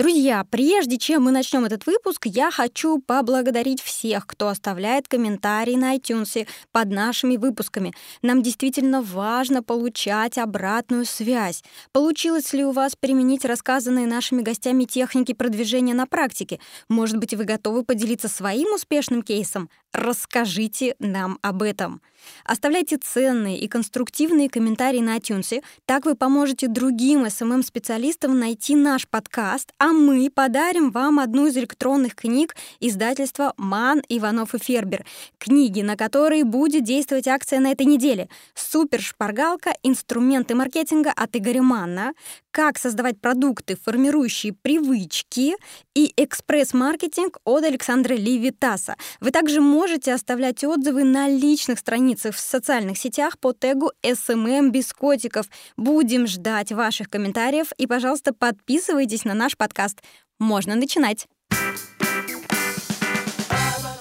[0.00, 5.94] Друзья, прежде чем мы начнем этот выпуск, я хочу поблагодарить всех, кто оставляет комментарии на
[5.94, 7.92] iTunes под нашими выпусками.
[8.22, 11.62] Нам действительно важно получать обратную связь.
[11.92, 16.60] Получилось ли у вас применить рассказанные нашими гостями техники продвижения на практике?
[16.88, 19.68] Может быть, вы готовы поделиться своим успешным кейсом?
[19.92, 22.00] Расскажите нам об этом.
[22.44, 25.62] Оставляйте ценные и конструктивные комментарии на iTunes.
[25.84, 32.14] Так вы поможете другим SMM-специалистам найти наш подкаст, а мы подарим вам одну из электронных
[32.14, 35.04] книг издательства «Ман, Иванов и Фербер».
[35.38, 38.28] Книги, на которые будет действовать акция на этой неделе.
[38.54, 42.12] Супер-шпаргалка «Инструменты маркетинга» от Игоря Манна,
[42.50, 45.54] как создавать продукты, формирующие привычки,
[45.94, 48.96] и экспресс-маркетинг от Александра Левитаса.
[49.20, 54.92] Вы также можете оставлять отзывы на личных страницах в социальных сетях по тегу SMM без
[54.92, 55.46] котиков.
[55.76, 60.02] Будем ждать ваших комментариев и, пожалуйста, подписывайтесь на наш подкаст.
[60.38, 61.26] Можно начинать.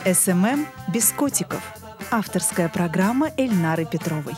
[0.05, 1.61] SMM без котиков.
[2.11, 4.33] Авторская программа Эльнары Петровой.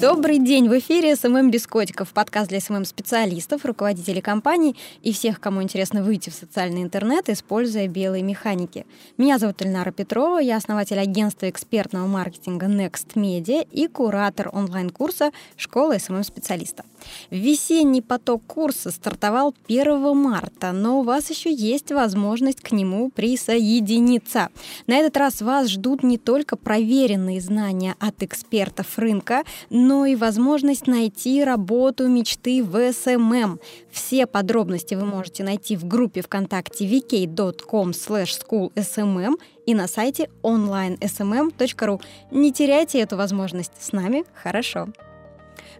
[0.00, 0.68] Добрый день!
[0.68, 6.30] В эфире SMM без котиков, подкаст для SMM-специалистов, руководителей компаний и всех, кому интересно выйти
[6.30, 8.86] в социальный интернет, используя белые механики.
[9.16, 15.98] Меня зовут Эльнара Петрова, я основатель агентства экспертного маркетинга Next Media и куратор онлайн-курса «Школа
[15.98, 16.84] SMM-специалиста».
[17.30, 24.50] Весенний поток курса стартовал 1 марта, но у вас еще есть возможность к нему присоединиться.
[24.86, 30.86] На этот раз вас ждут не только проверенные знания от экспертов рынка, но и возможность
[30.86, 33.60] найти работу мечты в SMM.
[33.90, 39.34] Все подробности вы можете найти в группе ВКонтакте vk.com schoolsmm
[39.66, 42.00] и на сайте onlinesmm.ru.
[42.30, 43.72] Не теряйте эту возможность.
[43.80, 44.88] С нами хорошо.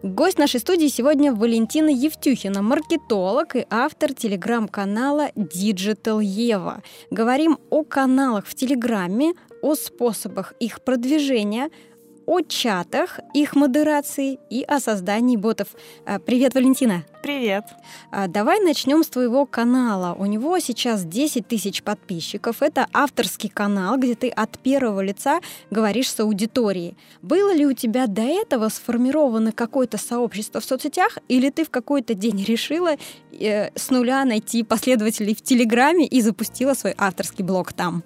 [0.02, 6.82] Гость нашей студии сегодня Валентина Евтюхина, маркетолог и автор телеграм-канала Digital Ева.
[7.10, 11.70] Говорим о каналах в Телеграме, о способах их продвижения,
[12.28, 15.68] о чатах, их модерации и о создании ботов.
[16.04, 17.04] А, привет, Валентина!
[17.22, 17.64] Привет!
[18.10, 20.14] А, давай начнем с твоего канала.
[20.14, 22.60] У него сейчас 10 тысяч подписчиков.
[22.60, 25.40] Это авторский канал, где ты от первого лица
[25.70, 26.98] говоришь с аудиторией.
[27.22, 32.12] Было ли у тебя до этого сформировано какое-то сообщество в соцсетях, или ты в какой-то
[32.12, 32.96] день решила
[33.32, 38.04] э, с нуля найти последователей в Телеграме и запустила свой авторский блог там?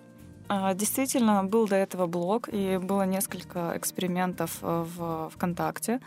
[0.48, 6.00] А, действительно, был до этого блог, и было несколько экспериментов э, в ВКонтакте.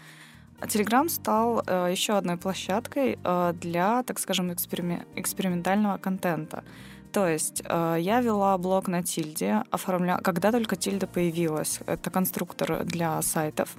[0.68, 6.64] Телеграм стал э, еще одной площадкой э, для, так скажем, экспериментального контента.
[7.12, 10.18] То есть я вела блог на Тильде, оформля...
[10.18, 11.80] когда только Тильда появилась.
[11.86, 13.78] Это конструктор для сайтов.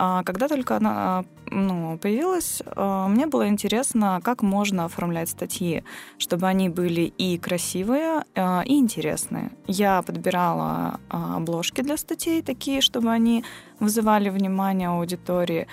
[0.00, 5.82] А когда только она ну, появилась, а, мне было интересно, как можно оформлять статьи,
[6.18, 9.50] чтобы они были и красивые, а, и интересные.
[9.66, 13.44] Я подбирала обложки для статей такие, чтобы они
[13.80, 15.66] вызывали внимание аудитории,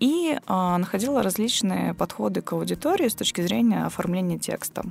[0.00, 4.84] и находила различные подходы к аудитории с точки зрения оформления текста.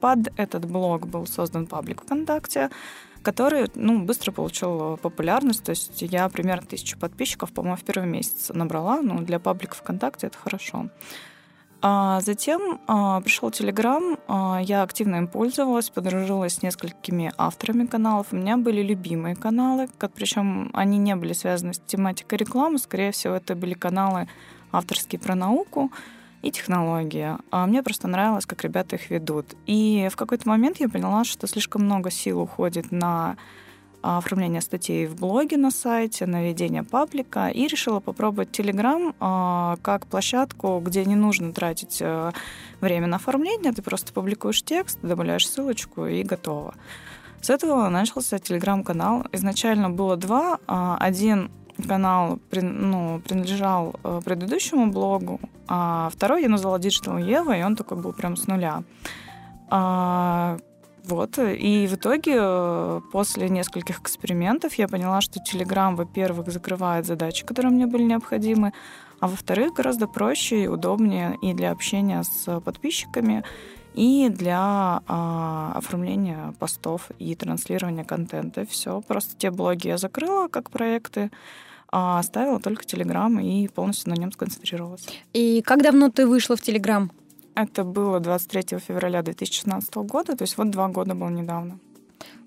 [0.00, 2.70] Под этот блог был создан паблик ВКонтакте,
[3.28, 5.62] который ну, быстро получил популярность.
[5.62, 9.02] То есть я примерно тысячу подписчиков, по-моему, в первый месяц набрала.
[9.02, 10.88] Ну, для паблика ВКонтакте это хорошо.
[11.82, 18.28] А затем а, пришел Телеграм, а, я активно им пользовалась, подружилась с несколькими авторами каналов.
[18.32, 23.12] У меня были любимые каналы, как, причем они не были связаны с тематикой рекламы, скорее
[23.12, 24.26] всего, это были каналы
[24.72, 25.92] авторские про науку
[26.42, 27.36] и технологии.
[27.50, 29.46] А мне просто нравилось, как ребята их ведут.
[29.66, 33.36] И в какой-то момент я поняла, что слишком много сил уходит на
[34.00, 39.76] а, оформление статей в блоге на сайте, на ведение паблика, и решила попробовать Telegram а,
[39.82, 42.30] как площадку, где не нужно тратить э,
[42.80, 46.74] время на оформление, ты просто публикуешь текст, добавляешь ссылочку и готово.
[47.40, 49.24] С этого начался телеграм-канал.
[49.32, 50.58] Изначально было два.
[50.66, 51.50] А, один
[51.86, 57.98] канал ну, принадлежал э, предыдущему блогу, а второй я назвала Digital Ева, и он такой
[57.98, 58.82] был прям с нуля.
[59.70, 60.56] А,
[61.04, 67.46] вот, и в итоге э, после нескольких экспериментов я поняла, что Telegram, во-первых, закрывает задачи,
[67.46, 68.72] которые мне были необходимы,
[69.20, 73.42] а во-вторых, гораздо проще и удобнее и для общения с подписчиками,
[73.94, 78.64] и для э, оформления постов и транслирования контента.
[78.66, 81.30] Все, просто те блоги я закрыла как проекты,
[81.90, 85.06] а оставила только Телеграм и полностью на нем сконцентрировалась.
[85.32, 87.10] И как давно ты вышла в Телеграм?
[87.54, 91.78] Это было 23 февраля 2016 года, то есть вот два года было недавно.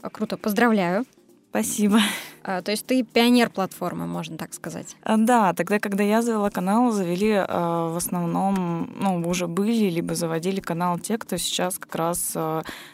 [0.01, 1.05] А, круто, поздравляю.
[1.49, 1.99] Спасибо.
[2.43, 4.95] А, то есть ты пионер платформы, можно так сказать.
[5.03, 10.15] А, да, тогда, когда я завела канал, завели а, в основном, ну, уже были, либо
[10.15, 12.35] заводили канал те, кто сейчас как раз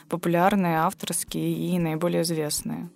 [0.09, 2.89] популярные, авторские и наиболее известные.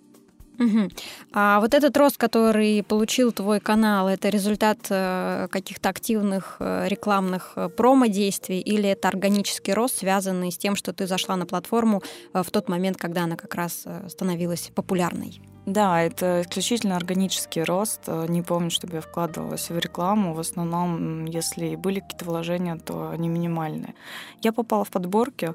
[0.62, 0.90] Угу.
[1.32, 7.52] А вот этот рост, который получил твой канал, это результат э, каких-то активных э, рекламных
[7.56, 12.50] э, промо-действий или это органический рост, связанный с тем, что ты зашла на платформу в
[12.50, 15.40] тот момент, когда она как раз становилась популярной?
[15.64, 18.08] Да, это исключительно органический рост.
[18.08, 20.34] Не помню, чтобы я вкладывалась в рекламу.
[20.34, 23.94] В основном, если были какие-то вложения, то они минимальные.
[24.40, 25.54] Я попала в подборки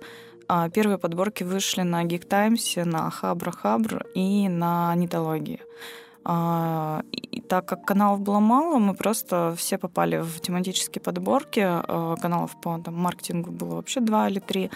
[0.74, 5.62] первые подборки вышли на Geek Times, на Хабра Хабр и на Нитологии.
[6.30, 11.62] А, и так как каналов было мало, мы просто все попали в тематические подборки.
[11.64, 14.70] А, каналов по там, маркетингу было вообще два или три.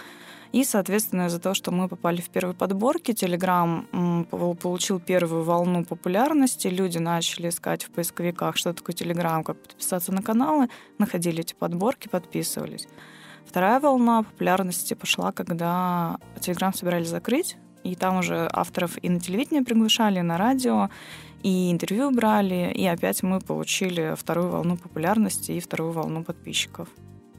[0.54, 3.86] И, соответственно, из-за того, что мы попали в первые подборки, Telegram
[4.56, 10.22] получил первую волну популярности, люди начали искать в поисковиках, что такое Telegram, как подписаться на
[10.22, 12.88] каналы, находили эти подборки, подписывались.
[13.46, 19.64] Вторая волна популярности пошла, когда Телеграм собирались закрыть, и там уже авторов и на телевидение
[19.64, 20.90] приглашали, и на радио,
[21.44, 26.88] и интервью брали, и опять мы получили вторую волну популярности и вторую волну подписчиков.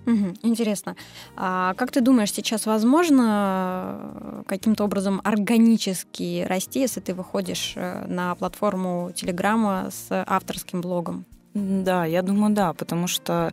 [0.07, 0.97] Угу, интересно.
[1.37, 8.05] А как ты думаешь, сейчас возможно э, каким-то образом органически расти, если ты выходишь э,
[8.09, 11.25] на платформу Телеграма с авторским блогом?
[11.55, 13.53] Да, я думаю, да, потому что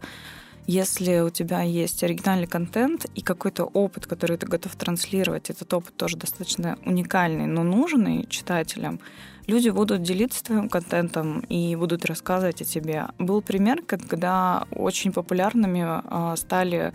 [0.70, 5.98] если у тебя есть оригинальный контент и какой-то опыт, который ты готов транслировать, этот опыт
[5.98, 9.00] тоже достаточно уникальный, но нужный читателям,
[9.48, 13.08] люди будут делиться твоим контентом и будут рассказывать о тебе.
[13.18, 16.94] Был пример, когда очень популярными а, стали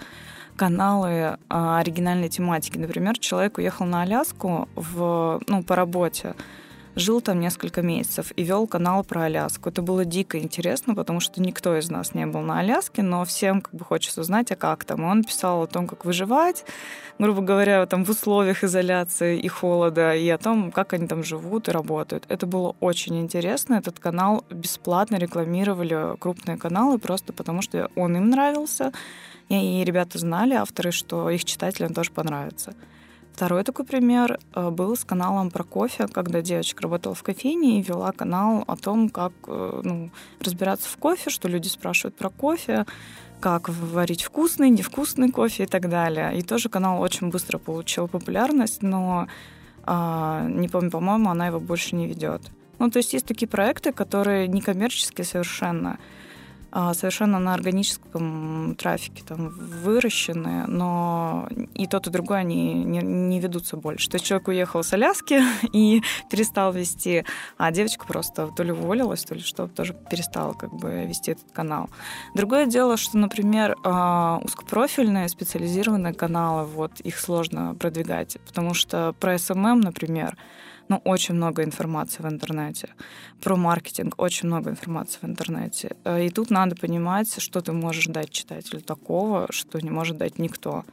[0.54, 2.78] каналы а, оригинальной тематики.
[2.78, 6.36] Например, человек уехал на Аляску в, ну, по работе,
[6.96, 9.68] жил там несколько месяцев и вел канал про Аляску.
[9.68, 13.60] Это было дико интересно, потому что никто из нас не был на Аляске, но всем
[13.60, 15.02] как бы хочется узнать, а как там.
[15.02, 16.64] И он писал о том, как выживать,
[17.18, 21.68] грубо говоря, там в условиях изоляции и холода, и о том, как они там живут
[21.68, 22.24] и работают.
[22.28, 23.74] Это было очень интересно.
[23.74, 28.92] Этот канал бесплатно рекламировали крупные каналы просто потому, что он им нравился,
[29.48, 32.74] и ребята знали, авторы, что их читателям тоже понравится.
[33.34, 37.82] Второй такой пример э, был с каналом про кофе, когда девочка работала в кофейне и
[37.82, 42.86] вела канал о том, как э, ну, разбираться в кофе, что люди спрашивают про кофе,
[43.40, 46.38] как варить вкусный, невкусный кофе и так далее.
[46.38, 49.26] И тоже канал очень быстро получил популярность, но
[49.82, 52.40] а, не помню, по-моему, она его больше не ведет.
[52.78, 55.98] Ну, то есть есть такие проекты, которые некоммерческие совершенно,
[56.94, 63.76] совершенно на органическом трафике там выращены, но и тот, и другой они не, не ведутся
[63.76, 64.10] больше.
[64.10, 65.40] То есть человек уехал с Аляски
[65.72, 67.24] и перестал вести,
[67.58, 71.52] а девочка просто то ли уволилась, то ли что, тоже перестала как бы вести этот
[71.52, 71.88] канал.
[72.34, 79.38] Другое дело, что, например, а, узкопрофильные специализированные каналы, вот их сложно продвигать, потому что про
[79.38, 80.36] SMM, например,
[80.88, 82.88] ну, очень много информации в интернете.
[83.42, 85.96] Про маркетинг очень много информации в интернете.
[86.04, 90.38] Э, и тут надо понимать, что ты можешь дать читателю такого, что не может дать
[90.38, 90.84] никто.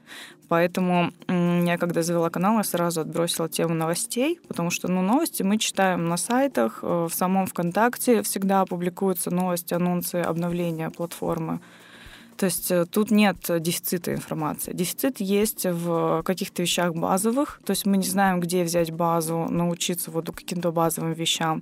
[0.47, 5.57] Поэтому я, когда завела канал, я сразу отбросила тему новостей, потому что ну, новости мы
[5.57, 11.59] читаем на сайтах, э, в самом ВКонтакте всегда публикуются новости, анонсы, обновления платформы.
[12.41, 14.73] То есть э, тут нет дефицита информации.
[14.73, 17.61] Дефицит есть в каких-то вещах базовых.
[17.63, 21.61] То есть мы не знаем, где взять базу, научиться вот каким-то базовым вещам.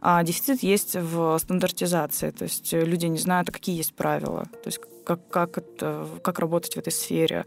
[0.00, 2.30] А дефицит есть в стандартизации.
[2.30, 4.44] То есть люди не знают, а какие есть правила.
[4.62, 7.44] То есть как, как, это, как работать в этой сфере,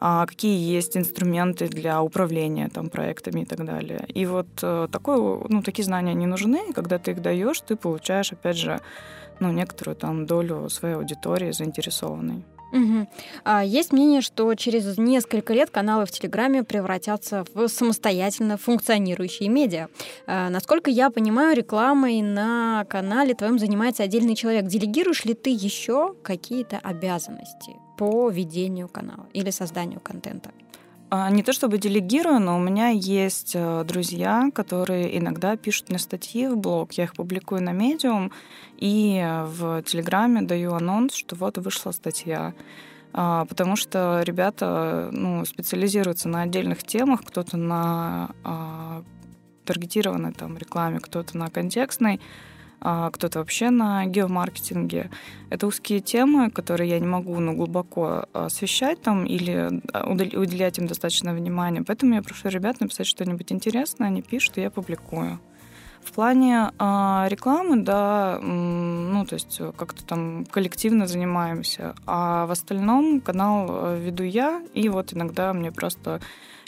[0.00, 4.06] а какие есть инструменты для управления там, проектами и так далее.
[4.08, 5.18] И вот э, такое,
[5.50, 8.80] ну, такие знания не нужны, когда ты их даешь, ты получаешь, опять же,
[9.40, 12.44] ну, некоторую там долю своей аудитории заинтересованной.
[12.72, 13.06] Угу.
[13.44, 19.88] А есть мнение, что через несколько лет каналы в Телеграме превратятся в самостоятельно функционирующие медиа.
[20.26, 24.66] А, насколько я понимаю, рекламой на канале твоем занимается отдельный человек.
[24.66, 30.50] Делегируешь ли ты еще какие-то обязанности по ведению канала или созданию контента?
[31.08, 35.98] А, не то чтобы делегирую, но у меня есть э, друзья, которые иногда пишут мне
[35.98, 38.32] статьи в блог, я их публикую на Medium,
[38.76, 42.54] и в Телеграме даю анонс, что вот вышла статья.
[43.12, 49.02] А, потому что ребята ну, специализируются на отдельных темах, кто-то на а,
[49.64, 52.20] таргетированной там, рекламе, кто-то на контекстной.
[52.80, 55.10] А, кто-то вообще на геомаркетинге.
[55.50, 60.86] Это узкие темы, которые я не могу ну, глубоко освещать там или а, уделять им
[60.86, 61.82] достаточно внимания.
[61.82, 65.40] Поэтому я прошу ребят написать что-нибудь интересное, они пишут, и я публикую.
[66.04, 73.20] В плане э, рекламы, да, ну, то есть как-то там коллективно занимаемся, а в остальном
[73.20, 76.20] канал э, веду я, и вот иногда мне просто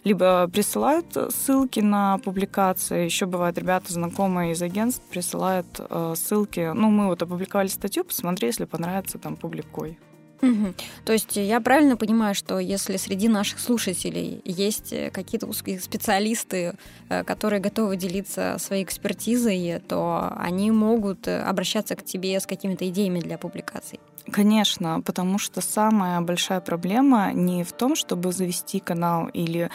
[0.05, 6.73] либо присылают ссылки на публикации, еще бывает ребята знакомые из агентств присылают э, ссылки.
[6.75, 9.99] Ну, мы вот опубликовали статью, посмотри, если понравится, там публикуй.
[10.43, 10.75] Угу.
[11.05, 16.75] То есть я правильно понимаю, что если среди наших слушателей есть э, какие-то узкие специалисты,
[17.09, 22.89] э, которые готовы делиться своей экспертизой, то они могут э, обращаться к тебе с какими-то
[22.89, 23.99] идеями для публикаций?
[24.33, 29.71] Конечно, потому что самая большая проблема не в том, чтобы завести канал или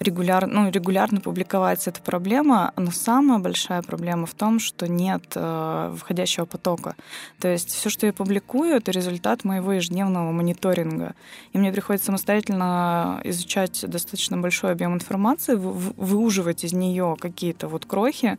[0.00, 5.94] регулярно, ну, регулярно публиковать эта проблема, но самая большая проблема в том, что нет э,
[5.98, 6.94] входящего потока.
[7.40, 11.14] То есть все, что я публикую, это результат моего ежедневного мониторинга.
[11.52, 18.38] И мне приходится самостоятельно изучать достаточно большой объем информации, выуживать из нее какие-то вот крохи,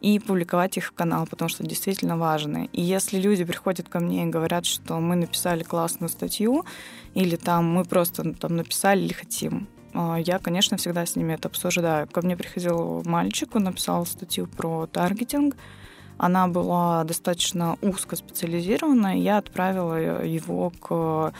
[0.00, 2.68] и публиковать их в канал, потому что действительно важны.
[2.72, 6.64] И если люди приходят ко мне и говорят, что мы написали классную статью,
[7.14, 9.68] или там мы просто там написали или хотим,
[10.18, 12.06] я, конечно, всегда с ними это обсуждаю.
[12.08, 15.56] Ко мне приходил мальчик, он написал статью про таргетинг.
[16.18, 21.34] Она была достаточно узко специализирована, я отправила его к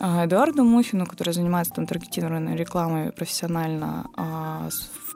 [0.00, 4.68] а, Эдуарду Мухину, который занимается там таргетированной рекламой профессионально а,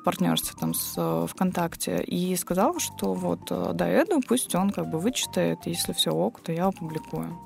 [0.07, 4.89] партнерстве там с э, ВКонтакте и сказала, что вот э, да, Эду, пусть он как
[4.89, 7.37] бы вычитает, если все ок, то я опубликую.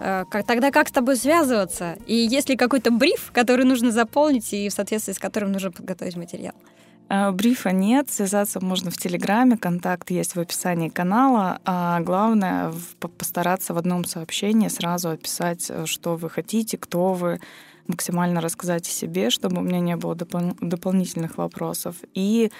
[0.00, 1.96] Э, тогда как с тобой связываться?
[2.06, 6.16] И есть ли какой-то бриф, который нужно заполнить и в соответствии с которым нужно подготовить
[6.16, 6.54] материал?
[7.32, 11.60] Брифа нет, связаться можно в Телеграме, контакт есть в описании канала.
[11.66, 17.38] А главное постараться в одном сообщении сразу описать, что вы хотите, кто вы,
[17.86, 21.96] максимально рассказать о себе, чтобы у меня не было допол- дополнительных вопросов.
[22.14, 22.50] И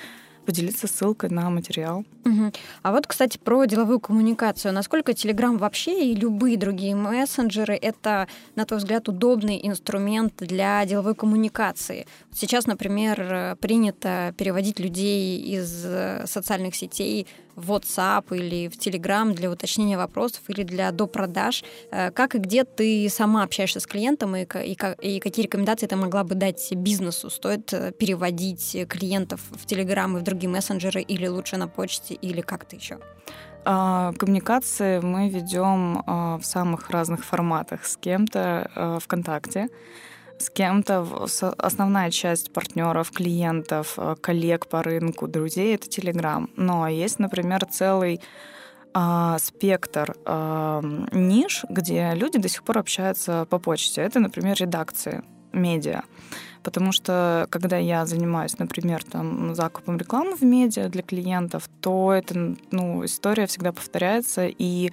[0.44, 2.04] поделиться ссылкой на материал.
[2.24, 2.52] Угу.
[2.82, 4.72] А вот, кстати, про деловую коммуникацию.
[4.72, 11.14] Насколько Telegram вообще и любые другие мессенджеры это, на твой взгляд, удобный инструмент для деловой
[11.14, 12.06] коммуникации?
[12.32, 19.50] Сейчас, например, принято переводить людей из э, социальных сетей в WhatsApp или в Telegram для
[19.50, 21.64] уточнения вопросов или для допродаж.
[21.90, 25.96] Э, как и где ты сама общаешься с клиентом и, и, и какие рекомендации ты
[25.96, 27.30] могла бы дать бизнесу?
[27.30, 32.40] Стоит э, переводить клиентов в Telegram и в другие мессенджеры или лучше на почте или
[32.40, 32.98] как-то еще?
[33.64, 37.84] А, коммуникации мы ведем а, в самых разных форматах.
[37.84, 39.68] С кем-то а, ВКонтакте,
[40.42, 41.26] с кем-то
[41.58, 46.50] основная часть партнеров, клиентов, э, коллег по рынку, друзей— это Telegram.
[46.56, 48.20] Но есть, например, целый
[48.94, 50.80] э, спектр э,
[51.12, 54.02] ниш, где люди до сих пор общаются по почте.
[54.02, 55.22] Это, например, редакции
[55.52, 56.02] медиа.
[56.62, 62.56] Потому что когда я занимаюсь, например, там, закупом рекламы в медиа для клиентов, то эта
[62.70, 64.92] ну, история всегда повторяется, и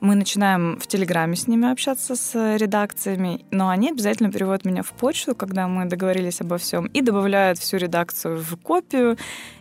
[0.00, 4.92] мы начинаем в Телеграме с ними общаться, с редакциями, но они обязательно переводят меня в
[4.92, 9.16] почту, когда мы договорились обо всем, и добавляют всю редакцию в копию.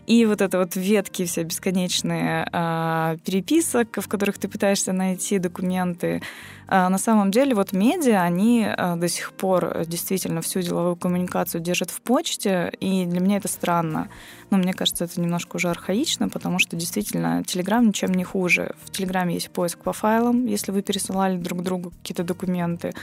[0.08, 6.22] И вот это вот ветки все бесконечные э, переписок, в которых ты пытаешься найти документы.
[6.69, 11.61] Э, на самом деле вот медиа, они э, до сих пор действительно всю деловую коммуникацию
[11.61, 14.09] держат в почте, и для меня это странно.
[14.51, 18.75] Но мне кажется, это немножко уже архаично, потому что действительно Телеграм ничем не хуже.
[18.85, 22.93] В Телеграме есть поиск по файлам, если вы пересылали друг другу какие-то документы.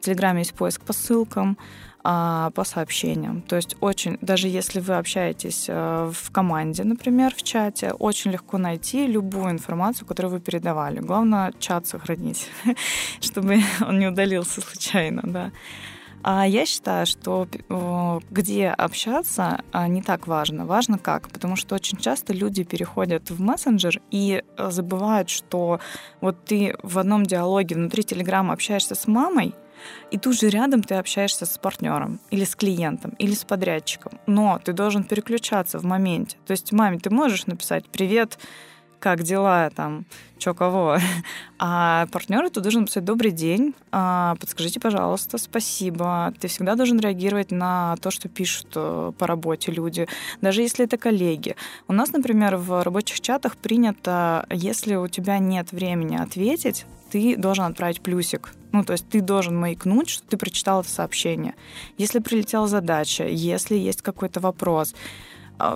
[0.00, 1.56] В Телеграме есть поиск по ссылкам
[2.06, 3.40] а, по сообщениям.
[3.40, 8.58] То есть очень, даже если вы общаетесь э, в команде, например, в чате, очень легко
[8.58, 11.00] найти любую информацию, которую вы передавали.
[11.00, 12.50] Главное чат сохранить,
[13.20, 15.50] чтобы он не удалился случайно, да.
[16.22, 17.48] А я считаю, что
[18.30, 20.66] где общаться а, не так важно.
[20.66, 21.28] Важно как.
[21.28, 25.80] Потому что очень часто люди переходят в мессенджер и э, забывают, что
[26.20, 29.54] вот ты в одном диалоге внутри Телеграма общаешься с мамой,
[30.10, 34.18] и тут же рядом ты общаешься с партнером или с клиентом или с подрядчиком.
[34.26, 36.36] Но ты должен переключаться в моменте.
[36.46, 38.38] То есть маме ты можешь написать «Привет,
[39.04, 40.06] как дела там,
[40.38, 40.96] чё кого.
[41.58, 46.32] А партнеру ты должен написать «Добрый день, а, подскажите, пожалуйста, спасибо».
[46.40, 50.06] Ты всегда должен реагировать на то, что пишут э, по работе люди,
[50.40, 51.54] даже если это коллеги.
[51.86, 57.64] У нас, например, в рабочих чатах принято, если у тебя нет времени ответить, ты должен
[57.64, 58.52] отправить плюсик.
[58.72, 61.54] Ну, то есть ты должен маякнуть, что ты прочитал это сообщение.
[61.98, 64.94] Если прилетела задача, если есть какой-то вопрос,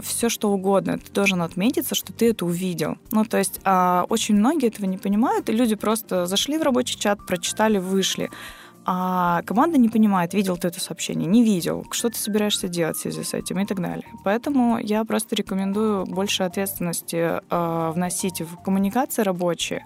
[0.02, 2.96] все что угодно, ты должен отметиться, что ты это увидел.
[3.12, 6.98] Ну, то есть а, очень многие этого не понимают, и люди просто зашли в рабочий
[6.98, 8.30] чат, прочитали, вышли.
[8.90, 13.00] а команда не понимает, видел ты это сообщение, не видел, что ты собираешься делать в
[13.00, 14.06] связи с этим и так далее.
[14.24, 19.84] Поэтому я просто рекомендую больше ответственности э, вносить в коммуникации рабочие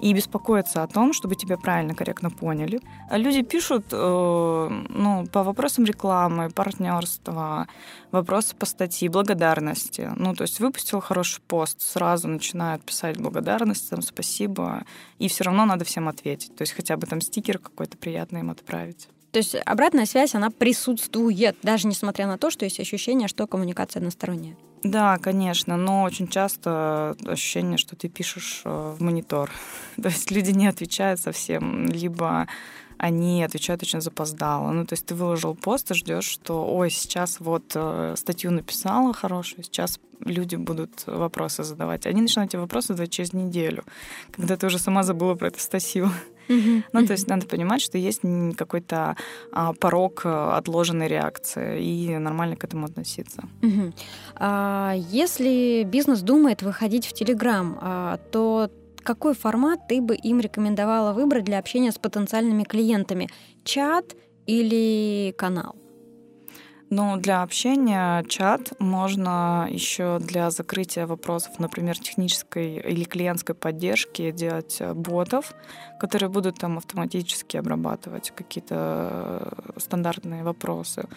[0.00, 2.80] и беспокоиться о том, чтобы тебя правильно, корректно поняли.
[3.10, 7.66] Люди пишут э, ну, по вопросам рекламы, партнерства,
[8.10, 10.10] вопросы по статье, благодарности.
[10.16, 14.84] Ну, то есть выпустил хороший пост, сразу начинают писать благодарность, там, спасибо,
[15.18, 16.54] и все равно надо всем ответить.
[16.56, 19.08] То есть хотя бы там стикер какой-то приятный им отправить.
[19.32, 24.00] То есть обратная связь, она присутствует, даже несмотря на то, что есть ощущение, что коммуникация
[24.00, 24.56] односторонняя.
[24.82, 29.50] Да, конечно, но очень часто ощущение, что ты пишешь э, в монитор.
[30.02, 32.46] То есть люди не отвечают совсем, либо
[32.98, 34.72] они отвечают очень запоздало.
[34.72, 39.12] Ну, то есть ты выложил пост и ждешь, что, ой, сейчас вот э, статью написала
[39.12, 42.06] хорошую, сейчас люди будут вопросы задавать.
[42.06, 43.84] Они начинают эти вопросы задавать через неделю,
[44.32, 46.10] когда ты уже сама забыла про эту статью.
[46.94, 48.22] Ну, то есть надо понимать, что есть
[48.56, 49.16] какой-то
[49.52, 53.42] а, порог э, отложенной реакции, и нормально к этому относиться.
[54.34, 58.70] А, если бизнес думает выходить в Телеграм, а, то
[59.08, 63.30] какой формат ты бы им рекомендовала выбрать для общения с потенциальными клиентами?
[63.64, 64.14] Чат
[64.46, 65.76] или канал?
[66.90, 74.76] Ну, для общения чат можно еще для закрытия вопросов, например, технической или клиентской поддержки делать
[74.80, 75.54] э, ботов,
[76.00, 81.08] которые будут там автоматически обрабатывать какие-то э, стандартные вопросы.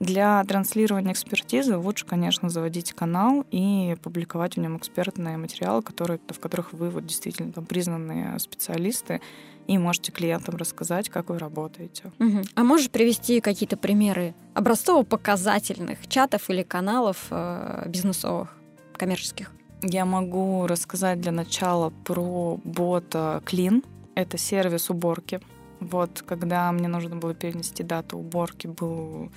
[0.00, 6.40] Для транслирования экспертизы лучше, конечно, заводить канал и публиковать в нем экспертные материалы, которые, в
[6.40, 9.20] которых вы вот действительно там признанные специалисты,
[9.66, 12.12] и можете клиентам рассказать, как вы работаете.
[12.18, 12.42] Угу.
[12.54, 18.54] А можешь привести какие-то примеры образцово-показательных чатов или каналов э, бизнесовых,
[18.96, 19.52] коммерческих?
[19.82, 23.84] Я могу рассказать для начала про бота Clean.
[24.14, 25.40] Это сервис уборки.
[25.80, 29.30] Вот, когда мне нужно было перенести дату уборки, был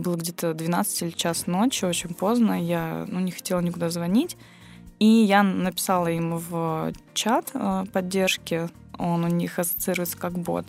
[0.00, 4.36] было где-то 12 или час ночи, очень поздно, я ну, не хотела никуда звонить.
[4.98, 10.66] И я написала им в чат э, поддержки, он у них ассоциируется как бот.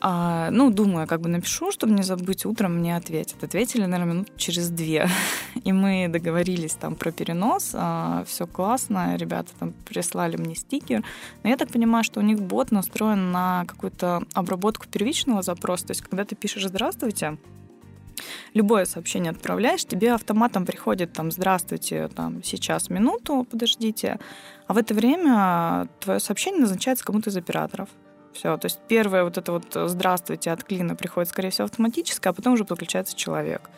[0.00, 3.42] А, ну, думаю, как бы напишу, чтобы не забыть, утром мне ответят.
[3.42, 5.08] Ответили, наверное, минут через две.
[5.64, 7.72] И мы договорились там про перенос.
[7.74, 11.04] А, все классно, ребята там прислали мне стикер.
[11.42, 15.88] Но я так понимаю, что у них бот настроен на какую-то обработку первичного запроса.
[15.88, 17.38] То есть, когда ты пишешь «Здравствуйте»,
[18.54, 24.18] любое сообщение отправляешь, тебе автоматом приходит там «Здравствуйте, там, сейчас минуту, подождите»,
[24.66, 27.88] а в это время твое сообщение назначается кому-то из операторов.
[28.32, 32.32] Все, то есть первое вот это вот «здравствуйте» от клина приходит, скорее всего, автоматически, а
[32.32, 33.70] потом уже подключается человек.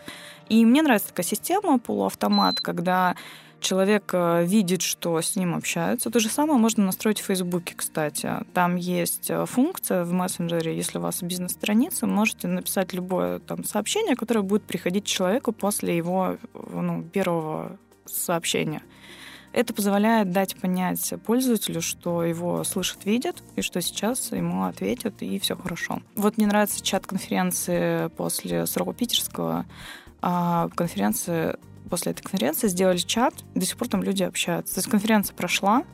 [0.48, 3.14] И мне нравится такая система, полуавтомат, когда
[3.61, 6.11] человек э, видит, что с ним общаются.
[6.11, 8.31] То же самое можно настроить в Фейсбуке, кстати.
[8.55, 14.16] Там есть э, функция в мессенджере, если у вас бизнес-страница, можете написать любое там сообщение,
[14.16, 18.83] которое будет приходить человеку после его ну, первого сообщения.
[19.53, 25.38] Это позволяет дать понять пользователю, что его слышат, видят, и что сейчас ему ответят, и
[25.40, 26.03] все хорошо.
[26.14, 29.66] Вот мне нравится чат конференции после срока питерского.
[30.23, 31.57] А конференции
[31.88, 34.74] после этой конференции сделали чат, и до сих пор там люди общаются.
[34.74, 35.84] То есть конференция прошла,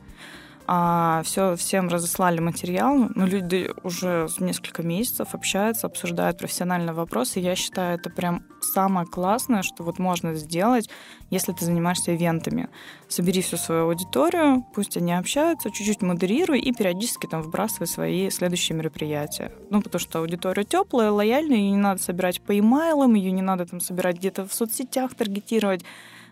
[0.69, 7.39] а, все, всем разослали материал, но люди уже несколько месяцев общаются, обсуждают профессиональные вопросы.
[7.39, 10.89] Я считаю, это прям самое классное, что вот можно сделать,
[11.29, 12.67] если ты занимаешься ивентами.
[13.07, 18.77] Собери всю свою аудиторию, пусть они общаются, чуть-чуть модерируй и периодически там вбрасывай свои следующие
[18.77, 19.53] мероприятия.
[19.69, 23.65] Ну, потому что аудитория теплая, лояльная, ее не надо собирать по имейлам, ее не надо
[23.65, 25.85] там собирать где-то в соцсетях, таргетировать.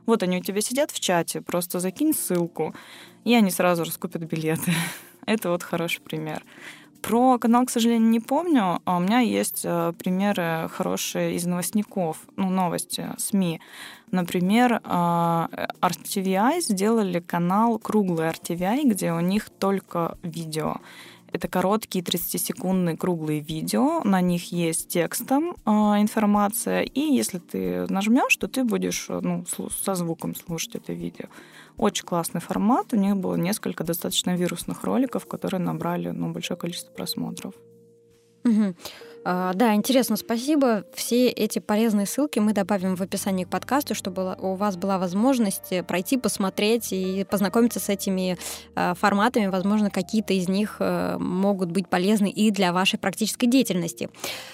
[0.05, 2.73] Вот они у тебя сидят в чате, просто закинь ссылку
[3.25, 4.71] и они сразу раскупят билеты.
[5.25, 6.43] Это вот хороший пример.
[7.01, 8.79] Про канал, к сожалению, не помню.
[8.83, 13.61] А у меня есть э, примеры хорошие из новостников, ну, новости, СМИ.
[14.09, 20.77] Например, RTVI э, сделали канал круглый RTVI, где у них только видео.
[21.36, 28.38] Это короткие 30-секундные круглые видео, на них есть текстом э, информация, и если ты нажмешь,
[28.38, 29.43] то ты будешь ну,
[29.84, 31.26] со звуком слушать это видео.
[31.76, 32.93] Очень классный формат.
[32.93, 37.54] У них было несколько достаточно вирусных роликов, которые набрали ну, большое количество просмотров.
[38.45, 38.76] Угу.
[39.27, 40.83] А, да, интересно, спасибо.
[40.93, 45.73] Все эти полезные ссылки мы добавим в описании к подкасту, чтобы у вас была возможность
[45.88, 48.38] пройти, посмотреть и познакомиться с этими
[48.75, 49.47] а, форматами.
[49.47, 54.09] Возможно, какие-то из них э, могут быть полезны и для вашей практической деятельности.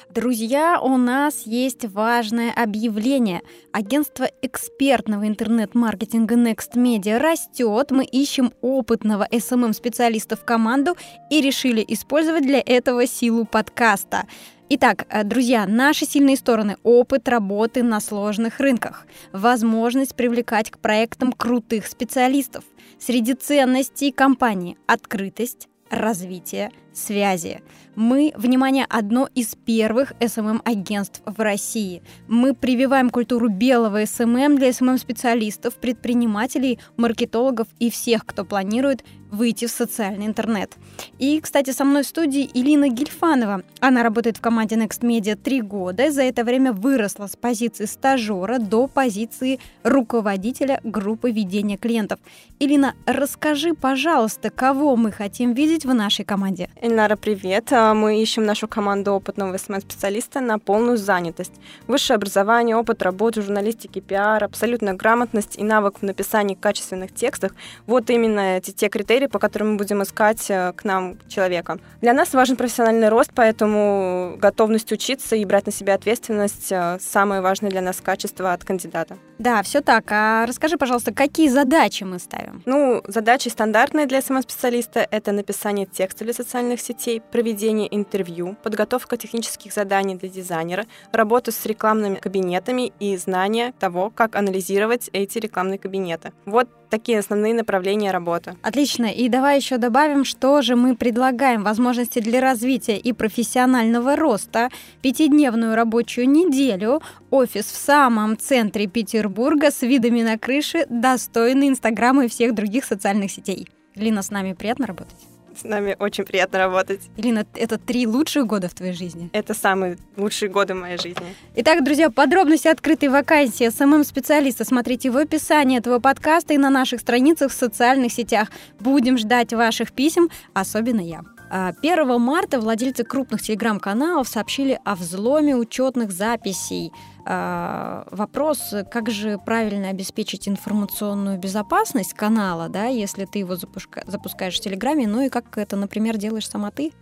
[0.09, 3.41] Друзья, у нас есть важное объявление.
[3.73, 7.91] Агентство экспертного интернет-маркетинга Next Media растет.
[7.91, 10.95] Мы ищем опытного SMM-специалиста в команду
[11.29, 14.27] и решили использовать для этого силу подкаста.
[14.73, 21.33] Итак, э, друзья, наши сильные стороны– опыт работы на сложных рынках, возможность привлекать к проектам
[21.33, 22.63] крутых специалистов.
[22.97, 27.59] Среди ценностей компании– открытость, развитие, связи.
[27.95, 32.01] Мы, внимание, одно из первых SMM-агентств в России.
[32.27, 39.71] Мы прививаем культуру белого SMM для SMM-специалистов, предпринимателей, маркетологов и всех, кто планирует выйти в
[39.71, 40.75] социальный интернет.
[41.17, 43.63] И, кстати, со мной в студии Илина Гельфанова.
[43.79, 46.11] Она работает в команде Next Media три года.
[46.11, 52.19] За это время выросла с позиции стажера до позиции руководителя группы ведения клиентов.
[52.59, 56.69] Илина, расскажи, пожалуйста, кого мы хотим видеть в нашей команде?
[56.81, 57.71] Эльнара, привет.
[57.81, 61.53] А, мы ищем нашу команду опытного СМС-специалиста на полную занятость.
[61.87, 67.51] Высшее образование, опыт работы, журналистики, пиар, абсолютная грамотность и навык в написании качественных текстов–
[67.87, 71.79] вот именно эти те критерии, по которым мы будем искать э, к нам человека.
[72.01, 77.41] Для нас важен профессиональный рост, поэтому готовность учиться и брать на себя ответственность э,– самое
[77.41, 79.17] важное для нас качество от кандидата.
[79.39, 80.03] Да, все так.
[80.11, 82.61] А расскажи, пожалуйста, какие задачи мы ставим?
[82.67, 89.73] Ну, задачи стандартные для SMM-специалиста– это написание текста для социальных сетей, проведение интервью, подготовка технических
[89.73, 96.33] заданий для дизайнера, работа с рекламными кабинетами и знание того, как анализировать эти рекламные кабинеты.
[96.45, 98.55] Вот такие основные направления работы.
[98.61, 99.05] Отлично.
[99.05, 101.63] И давай еще добавим, что же мы предлагаем.
[101.63, 104.69] Возможности для развития и профессионального роста,
[105.01, 112.27] пятидневную рабочую неделю, офис в самом центре Петербурга с видами на крыши, достойный Инстаграма и
[112.27, 113.67] всех других социальных сетей.
[113.95, 115.30] Лина, с нами приятно работать?
[115.61, 117.01] С нами очень приятно работать.
[117.17, 119.29] Ирина, это три лучших года в твоей жизни?
[119.31, 121.35] Это самые лучшие годы моей жизни.
[121.55, 127.51] Итак, друзья, подробности открытой вакансии SMM-специалиста смотрите в описании этого подкаста и на наших страницах
[127.51, 128.47] в социальных сетях.
[128.79, 131.21] Будем ждать ваших писем, особенно я.
[131.51, 136.93] 1 а, марта владельцы крупных телеграм-каналов сообщили о взломе учетных записей.
[137.25, 144.61] А, вопрос, как же правильно обеспечить информационную безопасность канала, да, если ты его запускаешь в
[144.61, 146.93] Телеграме, ну и как это, например, делаешь сама ты?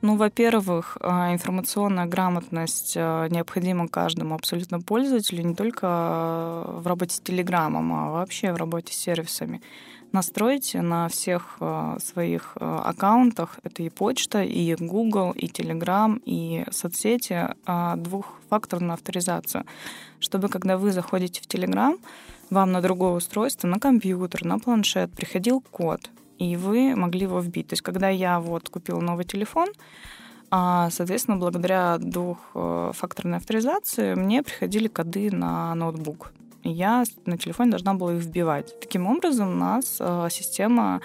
[0.00, 7.92] Ну, во-первых, а, информационная грамотность необходима каждому абсолютно пользователю, не только в работе с Телеграмом,
[7.92, 9.60] а вообще в работе с сервисами
[10.12, 16.64] настройте на всех э, своих э, аккаунтах, это и почта, и Google, и Telegram, и
[16.70, 19.64] соцсети, э, двухфакторную авторизацию,
[20.20, 21.98] чтобы когда вы заходите в Telegram,
[22.50, 27.68] вам на другое устройство, на компьютер, на планшет приходил код, и вы могли его вбить.
[27.68, 29.68] То есть, когда я вот купила новый телефон,
[30.50, 36.32] а, соответственно, благодаря двухфакторной авторизации мне приходили коды на ноутбук
[36.64, 38.78] я на телефоне должна была их вбивать.
[38.80, 41.00] Таким образом, нас э, система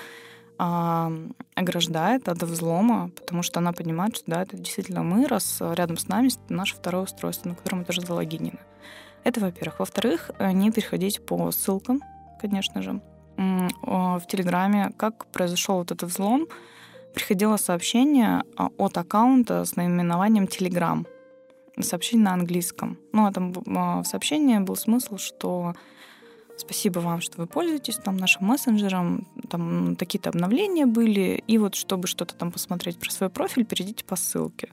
[0.59, 5.97] э, ограждает от взлома, потому что она понимает, что да, это действительно мы, раз рядом
[5.97, 8.59] с нами наше второе устройство, на котором мы тоже залогинены.
[9.23, 9.79] Это, во-первых.
[9.79, 12.01] Во-вторых, не переходить по ссылкам,
[12.39, 13.01] конечно же.
[13.35, 16.47] В Телеграме, как произошел вот этот взлом,
[17.13, 21.05] приходило сообщение а, от аккаунта с наименованием Telegram
[21.81, 22.97] сообщение на английском.
[23.13, 25.73] Ну, а там в сообщении был смысл, что
[26.57, 32.07] спасибо вам, что вы пользуетесь там нашим мессенджером, там такие-то обновления были, и вот чтобы
[32.07, 34.69] что-то там посмотреть про свой профиль, перейдите по ссылке.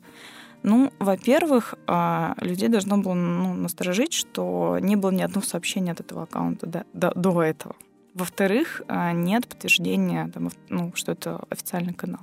[0.62, 6.00] Ну, во-первых, а, людей должно было ну, насторожить, что не было ни одного сообщения от
[6.00, 7.76] этого аккаунта до, до, до этого.
[8.14, 12.20] Во-вторых, а, нет подтверждения, там, ну, что это официальный канал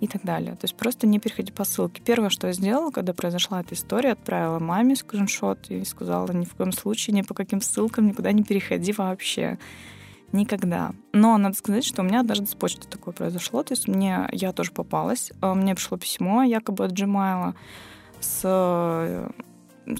[0.00, 0.52] и так далее.
[0.52, 2.02] То есть просто не переходи по ссылке.
[2.02, 6.54] Первое, что я сделала, когда произошла эта история, отправила маме скриншот и сказала, ни в
[6.54, 9.58] коем случае, ни по каким ссылкам никуда не переходи вообще.
[10.32, 10.92] Никогда.
[11.12, 13.62] Но надо сказать, что у меня однажды с почты такое произошло.
[13.62, 15.32] То есть мне, я тоже попалась.
[15.40, 17.54] А мне пришло письмо якобы от Gmail
[18.20, 19.30] с э,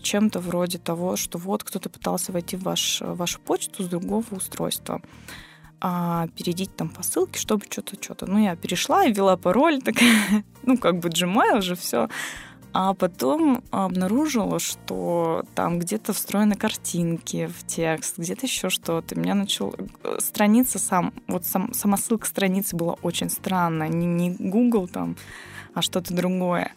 [0.00, 5.02] чем-то вроде того, что вот кто-то пытался войти в ваш, вашу почту с другого устройства
[5.80, 8.26] а, перейдите там по ссылке, чтобы что-то, что-то.
[8.26, 12.08] Ну, я перешла ввела пароль, такая, ну, как бы Gmail уже все.
[12.72, 19.18] А потом обнаружила, что там где-то встроены картинки в текст, где-то еще что-то.
[19.18, 19.74] Меня начал...
[20.04, 21.12] Э, страница сам...
[21.26, 23.88] Вот сам, сама ссылка страницы была очень странная.
[23.88, 25.16] Не, не Google там,
[25.74, 26.72] а что-то другое.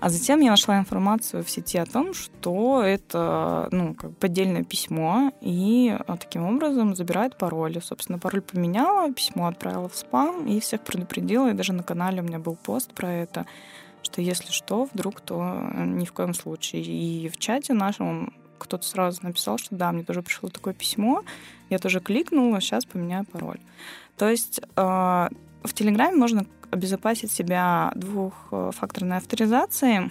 [0.00, 5.32] А затем я нашла информацию в сети о том, что это ну, как поддельное письмо,
[5.40, 7.80] и а, таким образом забирает пароль.
[7.82, 12.24] Собственно, пароль поменяла, письмо отправила в спам, и всех предупредила, и даже на канале у
[12.24, 13.46] меня был пост про это,
[14.02, 16.82] что если что, вдруг, то э, ни в коем случае.
[16.82, 21.22] И в чате нашем кто-то сразу написал, что да, мне тоже пришло такое письмо,
[21.70, 23.60] я тоже кликнула, сейчас поменяю пароль.
[24.16, 24.82] То есть э,
[25.66, 30.10] в Телеграме можно обезопасить себя двухфакторной авторизацией.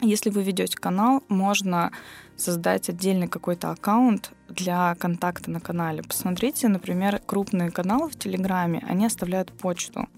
[0.00, 1.90] Если вы ведете канал, можно
[2.36, 6.02] создать отдельный какой-то аккаунт для контакта на канале.
[6.02, 10.08] Посмотрите, например, крупные каналы в Телеграме, они оставляют почту.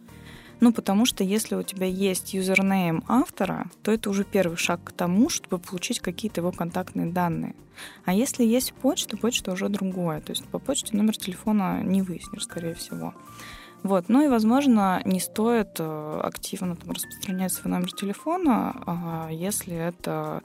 [0.61, 4.93] Ну, потому что если у тебя есть юзернейм автора, то это уже первый шаг к
[4.93, 7.55] тому, чтобы получить какие-то его контактные данные.
[8.05, 10.21] А если есть почта, почта уже другое.
[10.21, 13.15] То есть по почте номер телефона не выяснишь, скорее всего.
[13.83, 14.09] Вот.
[14.09, 20.43] Ну и, возможно, не стоит э, активно там, распространять свой номер телефона, а если это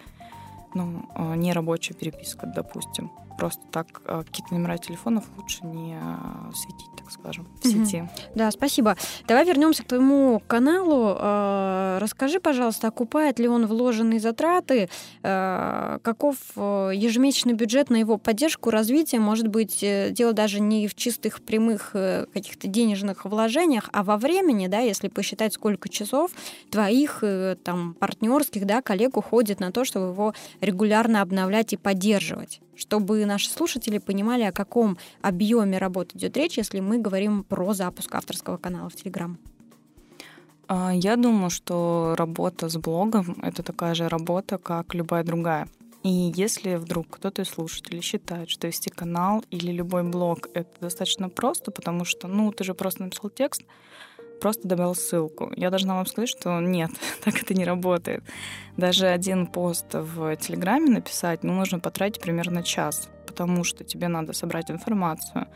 [0.74, 6.54] ну, э, не рабочая переписка, допустим просто так э, какие-то номера телефонов лучше не э,
[6.54, 7.98] светить, так скажем, в сети.
[7.98, 8.32] Mm-hmm.
[8.36, 8.96] Да, спасибо.
[9.28, 11.16] Давай вернемся к твоему каналу.
[11.18, 14.90] Э, расскажи, пожалуйста, окупает ли он вложенные затраты,
[15.22, 21.92] каков ежемесячный бюджет на его поддержку, развитие, может быть, дело даже не в чистых прямых
[21.92, 26.32] каких-то денежных вложениях, а во времени, да, если посчитать, сколько часов
[26.70, 27.24] твоих
[27.64, 33.50] там партнерских, да, коллег уходит на то, чтобы его регулярно обновлять и поддерживать чтобы наши
[33.50, 38.90] слушатели понимали, о каком объеме работы идет речь, если мы говорим про запуск авторского канала
[38.90, 39.38] в Телеграм.
[40.68, 45.68] А, я думаю, что работа с блогом— это такая же работа, как любая другая.
[46.04, 51.30] И если вдруг кто-то из слушателей считает, что вести канал или любой блог— это достаточно
[51.30, 53.64] просто, потому что, ну, ты же просто написал текст,
[54.40, 55.52] просто добавил ссылку.
[55.56, 56.92] Я должна вам сказать, что нет,
[57.24, 58.24] так это не работает.
[58.78, 64.34] Даже один пост в Телеграме написать, ну, нужно потратить примерно час, потому что тебе надо
[64.34, 65.48] собрать информацию,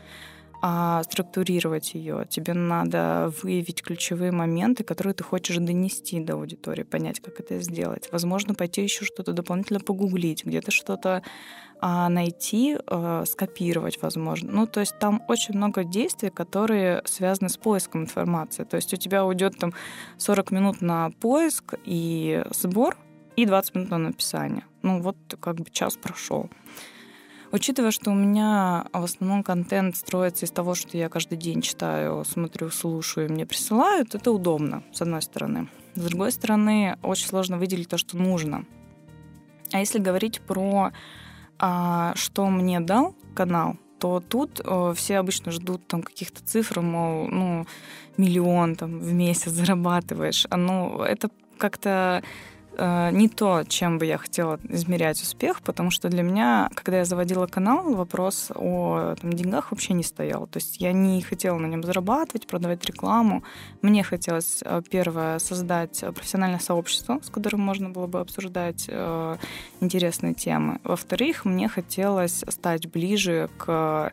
[0.62, 2.26] а структурировать ее.
[2.28, 8.08] Тебе надо выявить ключевые моменты, которые ты хочешь донести до аудитории, понять, как это сделать.
[8.12, 11.22] Возможно, пойти еще что-то дополнительно погуглить, где-то что-то
[11.80, 14.52] а, найти, а, скопировать, возможно.
[14.52, 18.64] Ну, то есть там очень много действий, которые связаны с поиском информации.
[18.64, 19.72] То есть у тебя уйдет там
[20.18, 22.96] 40 минут на поиск и сбор,
[23.36, 24.64] и 20 минут на написание.
[24.82, 26.50] Ну, вот как бы час прошел.
[27.52, 32.24] Учитывая, что у меня в основном контент строится из того, что я каждый день читаю,
[32.24, 35.68] смотрю, слушаю, мне присылают, это удобно, с одной стороны.
[35.96, 38.64] С другой стороны, очень сложно выделить то, что нужно.
[39.72, 40.92] А если говорить про
[41.58, 47.28] а, что мне дал канал, то тут э, все обычно ждут там каких-то цифр, мол,
[47.28, 47.66] ну,
[48.16, 50.46] миллион там в месяц зарабатываешь.
[50.48, 52.22] А ну, это как-то
[52.80, 57.04] Э, не то, чем бы я хотела измерять успех, потому что для меня, когда я
[57.04, 60.46] заводила канал, вопрос о там, деньгах вообще не стоял.
[60.46, 63.42] То есть я не хотела на нем зарабатывать, продавать рекламу.
[63.82, 69.36] Мне хотелось, э, первое, создать профессиональное сообщество, с которым можно было бы обсуждать э,
[69.80, 70.80] интересные темы.
[70.82, 74.10] Во-вторых, мне хотелось стать ближе к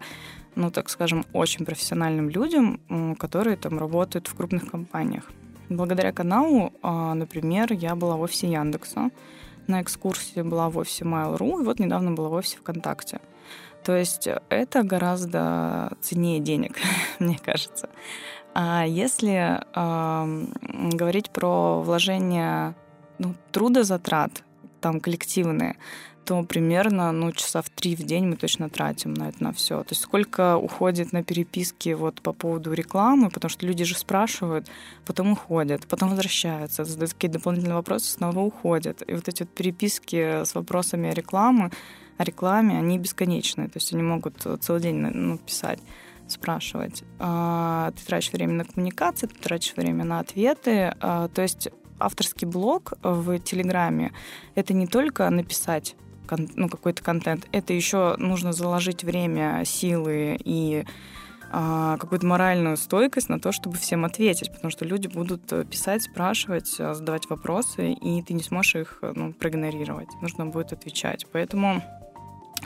[0.55, 2.79] ну, так скажем, очень профессиональным людям,
[3.19, 5.31] которые там работают в крупных компаниях.
[5.69, 9.09] Благодаря каналу, а, например, я была в офисе Яндекса,
[9.67, 13.19] на экскурсии была в офисе Mail.ru, и вот недавно была в офисе ВКонтакте.
[13.83, 16.77] То есть это гораздо ценнее денег,
[17.19, 17.89] мне кажется.
[18.53, 20.45] А если э,
[20.93, 22.75] говорить про вложение
[23.19, 24.43] ну, трудозатрат,
[24.81, 25.77] там коллективные,
[26.27, 29.81] то примерно ну, часа в три в день мы точно тратим на это на все.
[29.83, 34.67] То есть сколько уходит на переписки вот по поводу рекламы, потому что люди же спрашивают,
[35.05, 39.03] потом уходят, потом возвращаются, задают какие-то дополнительные вопросы, снова уходят.
[39.07, 41.71] И вот эти вот переписки с вопросами о рекламе,
[42.17, 43.69] о рекламе, они бесконечные.
[43.69, 45.79] То есть они могут целый день ну, писать
[46.27, 47.05] спрашивать.
[47.19, 50.93] А, ты тратишь время на коммуникации, ты тратишь время на ответы.
[50.99, 54.11] А, то есть авторский блог в Телеграме—
[54.55, 55.95] это не только написать
[56.55, 57.47] ну, какой-то контент.
[57.51, 60.85] Это еще нужно заложить время, силы и
[61.49, 66.03] а, какую-то моральную стойкость на то, чтобы всем ответить, потому что люди будут э, писать,
[66.03, 70.09] спрашивать, э, задавать вопросы, и ты не сможешь их э, ну, проигнорировать.
[70.21, 71.25] Нужно будет отвечать.
[71.31, 71.81] Поэтому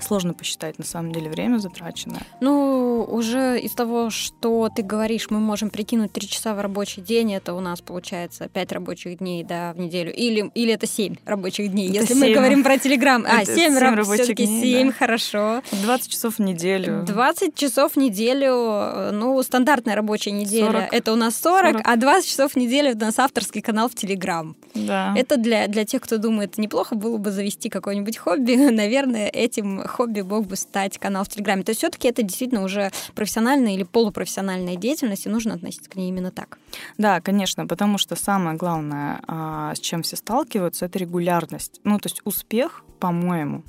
[0.01, 2.21] Сложно посчитать, на самом деле, время затраченное.
[2.39, 7.33] Ну, уже из того, что ты говоришь, мы можем прикинуть 3 часа в рабочий день,
[7.33, 10.13] это у нас получается 5 рабочих дней да, в неделю.
[10.13, 12.27] Или, или это 7 рабочих дней, это если 7.
[12.27, 13.25] мы говорим про Телеграм.
[13.27, 13.95] А, 7, 7 раб...
[13.95, 14.93] рабочих дней, 7, да.
[14.93, 15.61] хорошо.
[15.71, 17.03] 20 часов в неделю.
[17.05, 20.93] 20 часов в неделю, ну, стандартная рабочая неделя, 40.
[20.93, 23.95] это у нас 40, 40, а 20 часов в неделю у нас авторский канал в
[23.95, 24.55] Телеграм.
[24.73, 25.13] Да.
[25.15, 30.21] Это для, для тех, кто думает, неплохо было бы завести какое-нибудь хобби, наверное, этим хобби
[30.21, 31.63] мог бы стать канал в Телеграме.
[31.63, 36.09] То есть все-таки это действительно уже профессиональная или полупрофессиональная деятельность, и нужно относиться к ней
[36.09, 36.57] именно так.
[36.97, 41.79] Да, конечно, потому что самое главное, а, с чем все сталкиваются, это регулярность.
[41.83, 43.63] Ну, то есть успех, по-моему,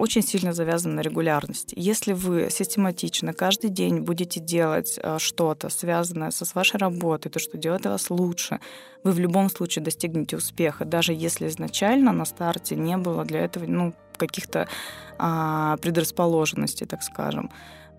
[0.00, 1.74] очень сильно завязано на регулярности.
[1.76, 7.38] Если вы систематично каждый день будете делать э, что-то, связанное со с вашей работой, то,
[7.38, 8.60] что делает вас лучше,
[9.04, 13.66] вы в любом случае достигнете успеха, даже если изначально на старте не было для этого
[13.66, 14.68] ну, каких-то
[15.18, 17.50] а, предрасположенностей, так скажем.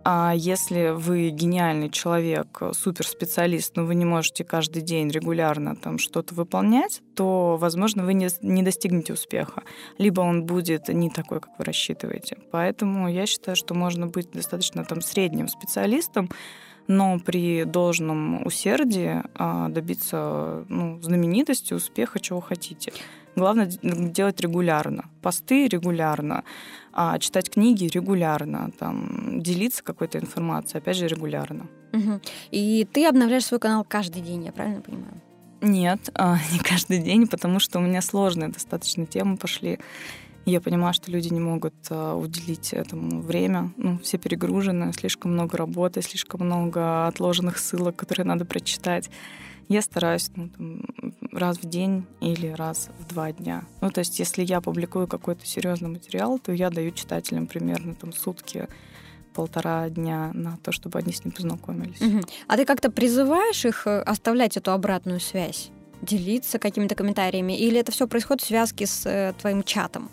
[0.04, 6.34] А если вы гениальный человек, суперспециалист, но вы не можете каждый день регулярно там что-то
[6.34, 9.62] выполнять, то, возможно, вы не, не достигнете успеха.
[10.00, 12.38] Либо он будет не такой, как вы рассчитываете.
[12.52, 16.30] Поэтому я считаю, что можно быть достаточно там средним специалистом,
[16.88, 22.92] но при должном усердии а, добиться ну, знаменитости, успеха, чего хотите.
[23.36, 25.06] Главное делать регулярно.
[25.22, 26.44] Посты регулярно,
[26.94, 31.68] а читать книги регулярно, там, делиться какой-то информацией, опять же, регулярно.
[31.94, 32.22] Угу.
[32.52, 35.22] И ты обновляешь свой канал каждый день, я правильно понимаю?
[35.62, 39.80] Нет, а, не каждый день, потому что у меня сложные достаточно темы пошли.
[40.44, 43.72] Я понимаю, что люди не могут а, уделить этому время.
[43.78, 49.10] Ну, все перегружены, слишком много работы, слишком много отложенных ссылок, которые надо прочитать
[49.72, 50.84] я стараюсь ну, там,
[51.32, 53.64] раз в день или раз в два дня.
[53.82, 58.14] Ну, то есть, если я публикую какой-то серьезный материал, то я даю читателям примерно там
[58.14, 58.68] сутки
[59.34, 62.02] полтора дня на то, чтобы они с ним познакомились.
[62.02, 62.22] Угу.
[62.48, 67.92] А ты как-то призываешь их э, оставлять эту обратную связь, делиться какими-то комментариями, или это
[67.92, 70.10] все происходит в связке с э, твоим чатом?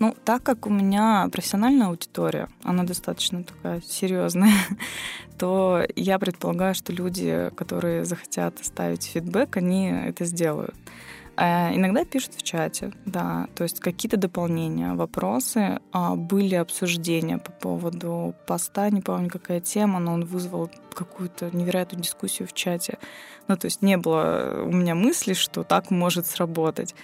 [0.00, 4.54] Ну, так как у меня профессиональная аудитория, она достаточно такая серьезная,
[5.38, 10.74] то я предполагаю, что люди, которые захотят оставить фидбэк, они это сделают.
[11.36, 17.52] А иногда пишут в чате, да, то есть какие-то дополнения, вопросы, а, были обсуждения по
[17.52, 22.98] поводу поста, не помню, какая тема, но он вызвал какую-то невероятную дискуссию в чате.
[23.48, 26.94] Ну, то есть не было у меня мысли, что так может сработать.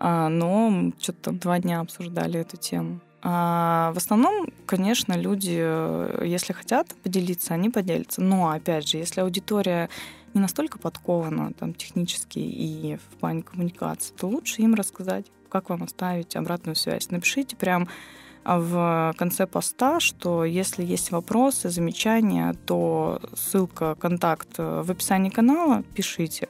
[0.00, 3.00] А, но что-то там два дня обсуждали эту тему.
[3.22, 8.22] А в основном, конечно, люди, если хотят поделиться, они поделятся.
[8.22, 9.90] Но, опять же, если аудитория
[10.32, 15.82] не настолько подкована там, технически и в плане коммуникации, то лучше им рассказать, как вам
[15.82, 17.10] оставить обратную связь.
[17.10, 17.88] Напишите прям
[18.42, 26.48] в конце поста, что если есть вопросы, замечания, то ссылка, контакт в описании канала, пишите.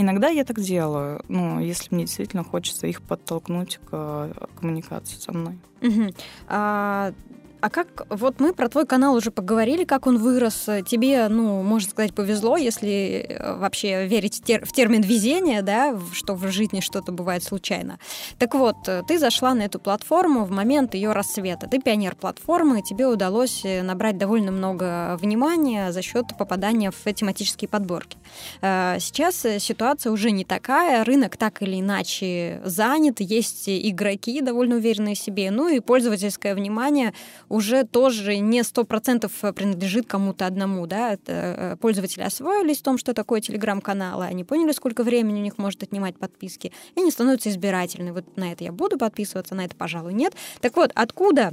[0.00, 5.58] Иногда я так делаю, ну, если мне действительно хочется их подтолкнуть к коммуникации со мной.
[5.82, 6.14] Угу.
[6.48, 7.12] А
[7.60, 10.68] а как, вот мы про твой канал уже поговорили, как он вырос.
[10.86, 16.34] Тебе, ну, можно сказать, повезло, если э, вообще верить тер в термин везения, да, что
[16.34, 17.98] в жизни что-то бывает случайно.
[18.38, 21.66] Так вот, э, ты зашла на эту платформу в момент ее рассвета.
[21.66, 27.68] Ты пионер платформы, тебе удалось э, набрать довольно много внимания за счет попадания в тематические
[27.68, 28.16] подборки.
[28.60, 35.18] Сейчас ситуация уже не такая, рынок так или иначе занят, есть игроки довольно уверенные в
[35.18, 37.12] себе, ну и пользовательское внимание
[37.50, 43.12] уже тоже не сто процентов принадлежит кому-то одному, да, э, пользователи освоились в том, что
[43.12, 48.12] такое телеграм-каналы, они поняли, сколько времени у них может отнимать подписки, и они становятся избирательны.
[48.12, 50.34] Вот на это я буду подписываться, на это, пожалуй, нет.
[50.60, 51.52] Так вот, откуда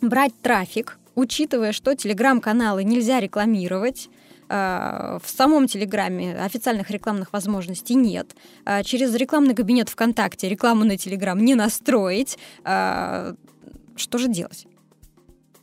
[0.00, 4.08] брать трафик, учитывая, что телеграм-каналы нельзя рекламировать,
[4.48, 8.36] э, в самом Телеграме официальных рекламных возможностей нет.
[8.64, 12.38] Э, через рекламный кабинет ВКонтакте рекламу на Телеграм не настроить.
[12.62, 14.66] Что же делать?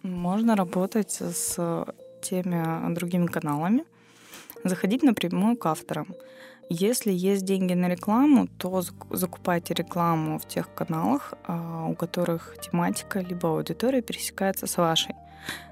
[0.04, 1.86] Можно работать с
[2.22, 3.86] теми другими каналами,
[4.66, 6.08] заходить напрямую к авторам.
[6.70, 13.20] Если есть деньги на рекламу, то закупайте рекламу в тех каналах, а, у которых тематика
[13.20, 15.16] либо аудитория пересекается с вашей.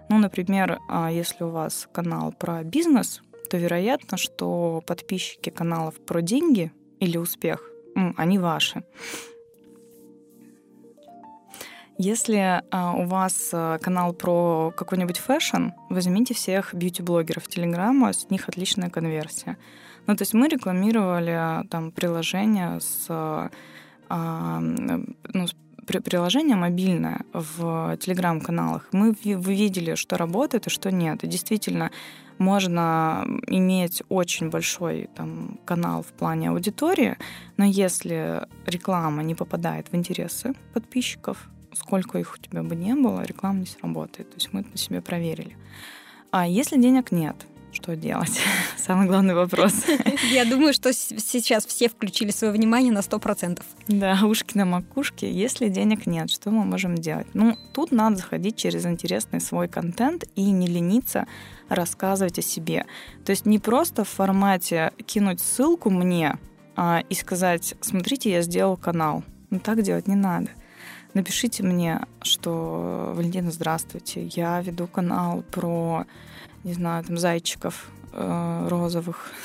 [0.09, 6.21] Ну, например, а, если у вас канал про бизнес, то вероятно, что подписчики каналов про
[6.21, 7.69] деньги или успех,
[8.15, 8.83] они ваши.
[12.03, 18.49] Если а, у вас а, канал про какой-нибудь fashion, возьмите всех beauty-блогеров Телеграма, с них
[18.49, 19.55] отличная конверсия.
[20.07, 25.45] Ну, то есть мы рекламировали а, там приложение с, а, ну,
[25.85, 28.87] приложение мобильное в телеграм-каналах.
[28.91, 31.23] Мы вы видели, что работает и что нет.
[31.23, 31.91] И действительно,
[32.39, 37.17] можно иметь очень большой там, канал в плане аудитории,
[37.57, 43.21] но если реклама не попадает в интересы подписчиков, сколько их у тебя бы не было,
[43.23, 44.29] реклама не сработает.
[44.29, 45.55] То есть мы это на себе проверили.
[46.31, 47.36] А если денег нет,
[47.71, 48.39] что делать?
[48.77, 49.74] Самый главный вопрос.
[50.32, 53.61] Я думаю, что сейчас все включили свое внимание на 100%.
[53.88, 55.32] Да, ушки на макушке.
[55.32, 57.28] Если денег нет, что мы можем делать?
[57.34, 61.28] Ну, тут надо заходить через интересный свой контент и не лениться
[61.69, 62.86] рассказывать о себе.
[63.26, 66.38] То есть не просто в формате кинуть ссылку мне
[66.76, 69.24] а, и сказать, смотрите, я сделал канал.
[69.49, 70.49] Ну, так делать не надо
[71.14, 76.05] напишите мне, что Валентина, здравствуйте, я веду канал про,
[76.64, 79.32] не знаю, там зайчиков э, розовых.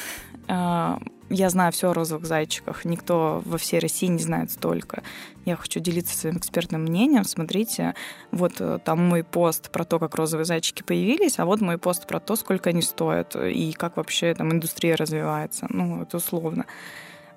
[0.48, 0.98] Э,
[1.28, 2.84] я знаю все о розовых зайчиках.
[2.84, 5.02] Никто во всей России не знает столько.
[5.44, 7.24] Я хочу делиться своим экспертным мнением.
[7.24, 7.96] Смотрите,
[8.30, 12.06] вот э, там мой пост про то, как розовые зайчики появились, а вот мой пост
[12.06, 15.66] про то, сколько они стоят и как вообще там индустрия развивается.
[15.68, 16.64] Ну, это условно.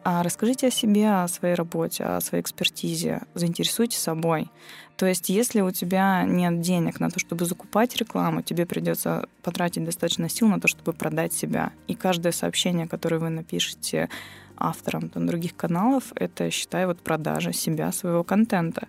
[0.04, 4.50] А расскажите о себе, о своей работе, о своей экспертизе, заинтересуйтесь собой.
[4.95, 9.86] То есть, если у тебя нет денег на то, чтобы закупать рекламу, тебе придется потратить
[9.86, 11.72] достаточно сил на то, чтобы продать себя.
[11.88, 14.10] И каждое сообщение, которое вы напишете
[14.58, 18.88] авторам там, других каналов, это, считай, вот продажа себя, своего контента.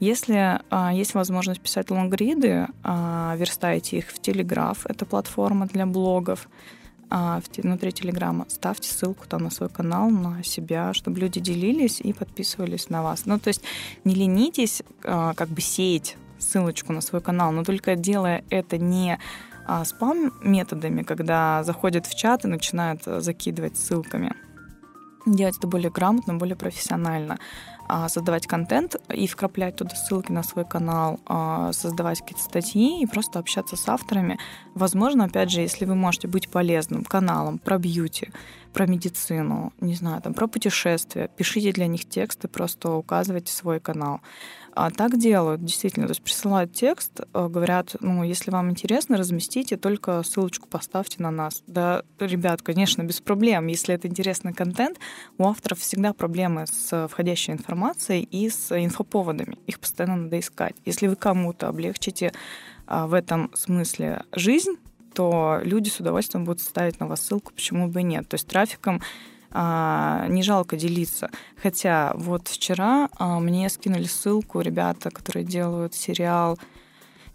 [0.00, 6.48] Если а, есть возможность писать лонгриды, а, верстайте их в Телеграф, это платформа для блогов,
[7.10, 12.12] а, внутри Телеграма, ставьте ссылку там на свой канал, на себя, чтобы люди делились и
[12.12, 13.26] подписывались на вас.
[13.26, 13.62] Ну, то есть
[14.04, 19.18] не ленитесь а, как бы сеять ссылочку на свой канал, но только делая это не
[19.66, 24.34] а, спам-методами, когда заходят в чат и начинают закидывать ссылками.
[25.26, 27.38] Делать это более грамотно, более профессионально.
[27.90, 33.06] А, создавать контент и вкраплять туда ссылки на свой канал, а, создавать какие-то статьи и
[33.06, 34.38] просто общаться с авторами.
[34.74, 38.30] Возможно, опять же, если вы можете быть полезным каналом про бьюти,
[38.74, 44.20] про медицину, не знаю, там, про путешествия, пишите для них тексты, просто указывайте свой канал.
[44.80, 46.06] А так делают, действительно.
[46.06, 51.32] То есть присылают текст, э, говорят, ну, если вам интересно, разместите, только ссылочку поставьте на
[51.32, 51.64] нас.
[51.66, 53.66] Да, ребят, конечно, без проблем.
[53.66, 55.00] Если это интересный контент,
[55.36, 59.58] у авторов всегда проблемы с входящей информацией и с инфоповодами.
[59.66, 60.76] Их постоянно надо искать.
[60.84, 62.32] Если вы кому-то облегчите
[62.86, 64.76] а, в этом смысле жизнь,
[65.12, 68.28] то люди с удовольствием будут ставить на вас ссылку, почему бы и нет.
[68.28, 69.02] То есть трафиком
[69.52, 71.30] не жалко делиться.
[71.62, 76.58] Хотя вот вчера а, мне скинули ссылку ребята, которые делают сериал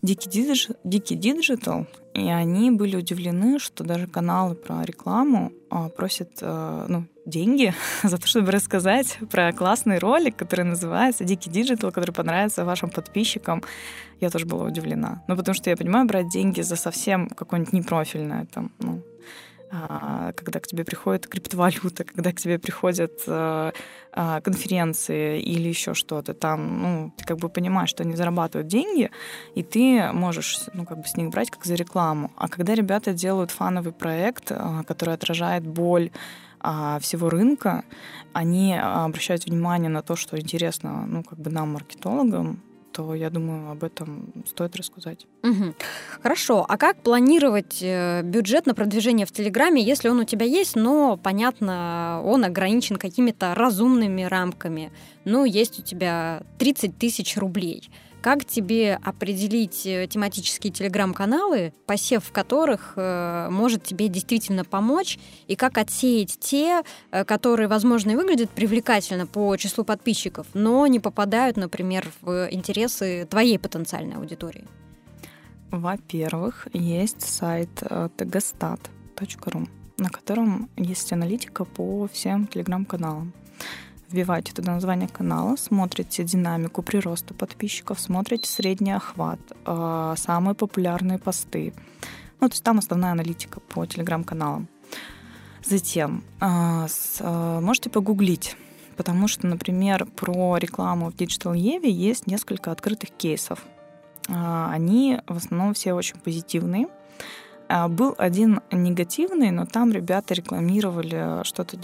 [0.03, 7.05] Дикий Digital, и они были удивлены, что даже каналы про рекламу а, просят а, ну,
[7.25, 12.89] деньги за то, чтобы рассказать про классный ролик, который называется Дикий Digital, который понравится вашим
[12.89, 13.63] подписчикам.
[14.19, 15.23] Я тоже была удивлена.
[15.29, 19.12] Ну, потому что я понимаю, брать деньги за совсем какое-нибудь непрофильное там, ну, а,
[20.35, 23.71] когда к тебе приходит криптовалюта, когда к тебе приходят э,
[24.11, 29.09] а, конференции или еще что-то, там, ну, ты как бы понимаешь, что они зарабатывают деньги,
[29.55, 32.31] и ты можешь, ну, как бы с них брать как за рекламу.
[32.37, 34.51] А когда ребята делают фановый проект,
[34.87, 36.11] который отражает боль
[37.01, 37.83] всего рынка,
[38.31, 42.61] они обращают внимание на то, что интересно, ну, как бы нам, маркетологам,
[42.93, 45.25] то я думаю, об этом стоит рассказать.
[45.43, 45.73] Угу.
[46.21, 46.65] Хорошо.
[46.67, 51.17] А как планировать э, бюджет на продвижение в Телеграме, если он у тебя есть, но,
[51.17, 54.91] понятно, он ограничен какими-то разумными рамками?
[55.25, 57.89] Ну, есть у тебя 30 тысяч рублей.
[58.23, 65.57] Как тебе определить э, тематические телеграм-каналы, посев в которых э, может тебе действительно помочь, и
[65.57, 71.57] как отсеять те, э, которые, возможно, и выглядят привлекательно по числу подписчиков, но не попадают,
[71.57, 74.69] например, в интересы твоей потенциальной аудитории?
[75.71, 79.67] Во-первых, есть сайт tgstat.ru,
[79.97, 83.33] на котором есть аналитика по всем телеграм-каналам
[84.13, 91.73] вбиваете туда название канала, смотрите динамику прироста подписчиков, смотрите средний охват, э, самые популярные посты.
[92.39, 94.67] Ну, то есть там основная аналитика по телеграм-каналам.
[95.65, 96.87] Затем э,
[97.19, 98.55] э, можете погуглить,
[98.97, 103.65] потому что, например, про рекламу в Digital Еве есть несколько открытых кейсов.
[104.29, 106.87] Они в основном все очень позитивные.
[107.89, 111.75] Был один негативный, но там ребята рекламировали что-то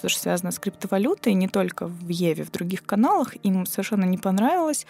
[0.00, 4.86] тоже связано с криптовалютой, не только в Еве, в других каналах, им совершенно не понравилось.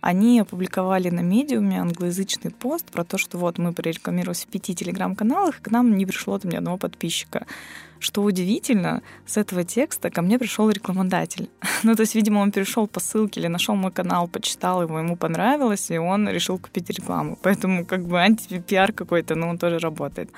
[0.00, 5.60] Они опубликовали на медиуме англоязычный пост про то, что вот мы прорекламировались в пяти телеграм-каналах,
[5.60, 7.46] к нам не пришло там ни одного подписчика.
[8.00, 11.50] Что удивительно, с этого текста ко мне пришел рекламодатель.
[11.82, 15.16] ну, то есть, видимо, он перешел по ссылке или нашел мой канал, почитал его, ему
[15.16, 17.36] понравилось, и он решил купить рекламу.
[17.42, 20.30] Поэтому как бы антипиар какой-то, но он тоже работает.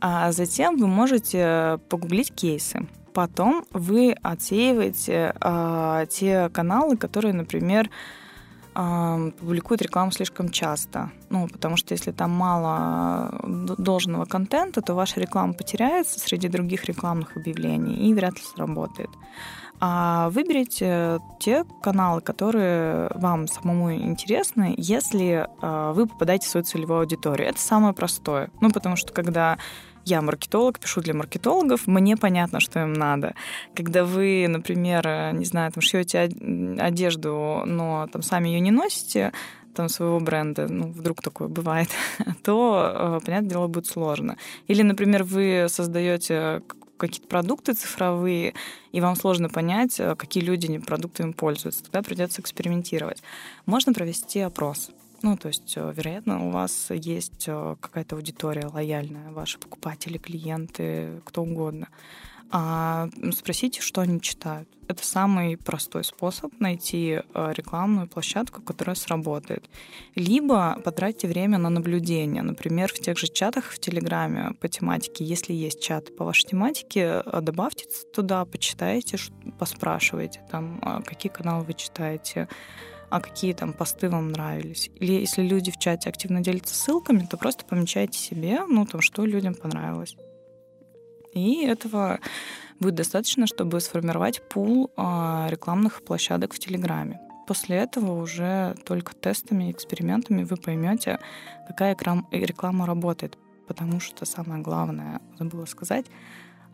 [0.00, 7.90] А затем вы можете погуглить кейсы потом вы отсеиваете э, те каналы, которые, например,
[8.78, 11.10] э, публикуют рекламу слишком часто.
[11.30, 13.40] Ну, потому что если там мало
[13.76, 19.10] должного контента, то ваша реклама потеряется среди других рекламных объявлений и вряд ли сработает.
[19.80, 27.00] А выберите те каналы, которые вам самому интересны, если э, вы попадаете в свою целевую
[27.00, 27.48] аудиторию.
[27.48, 28.50] Это самое простое.
[28.60, 29.58] Ну, потому что когда
[30.08, 33.34] я маркетолог, пишу для маркетологов, мне понятно, что им надо.
[33.74, 36.30] Когда вы, например, не знаю, там шьете
[36.78, 39.32] одежду, но там сами ее не носите,
[39.74, 41.88] там своего бренда, ну, вдруг такое бывает,
[42.42, 44.36] то, э, понятное дело, будет сложно.
[44.66, 46.62] Или, например, вы создаете
[46.96, 48.54] какие-то продукты цифровые,
[48.90, 51.84] и вам сложно понять, э, какие люди продуктами пользуются.
[51.84, 53.22] Тогда придется экспериментировать.
[53.66, 54.90] Можно провести опрос.
[55.22, 61.20] Ну, то есть, э, вероятно, у вас есть э, какая-то аудитория лояльная, ваши покупатели, клиенты,
[61.24, 61.88] кто угодно.
[62.50, 64.68] А спросите, что они читают.
[64.86, 69.68] Это самый простой способ найти э, рекламную площадку, которая сработает.
[70.14, 72.42] Либо потратьте время на наблюдение.
[72.42, 77.22] Например, в тех же чатах в Телеграме по тематике, если есть чат по вашей тематике,
[77.42, 79.18] добавьте туда, почитайте,
[79.58, 82.48] поспрашивайте, там, а какие каналы вы читаете,
[83.10, 84.90] а какие там посты вам нравились.
[84.96, 89.24] Или если люди в чате активно делятся ссылками, то просто помечайте себе, ну, там, что
[89.24, 90.16] людям понравилось.
[91.32, 92.20] И этого
[92.80, 97.20] будет достаточно, чтобы сформировать пул а, рекламных площадок в Телеграме.
[97.46, 101.18] После этого уже только тестами, экспериментами вы поймете,
[101.66, 101.96] какая
[102.30, 103.38] реклама работает.
[103.66, 106.06] Потому что самое главное, забыла сказать,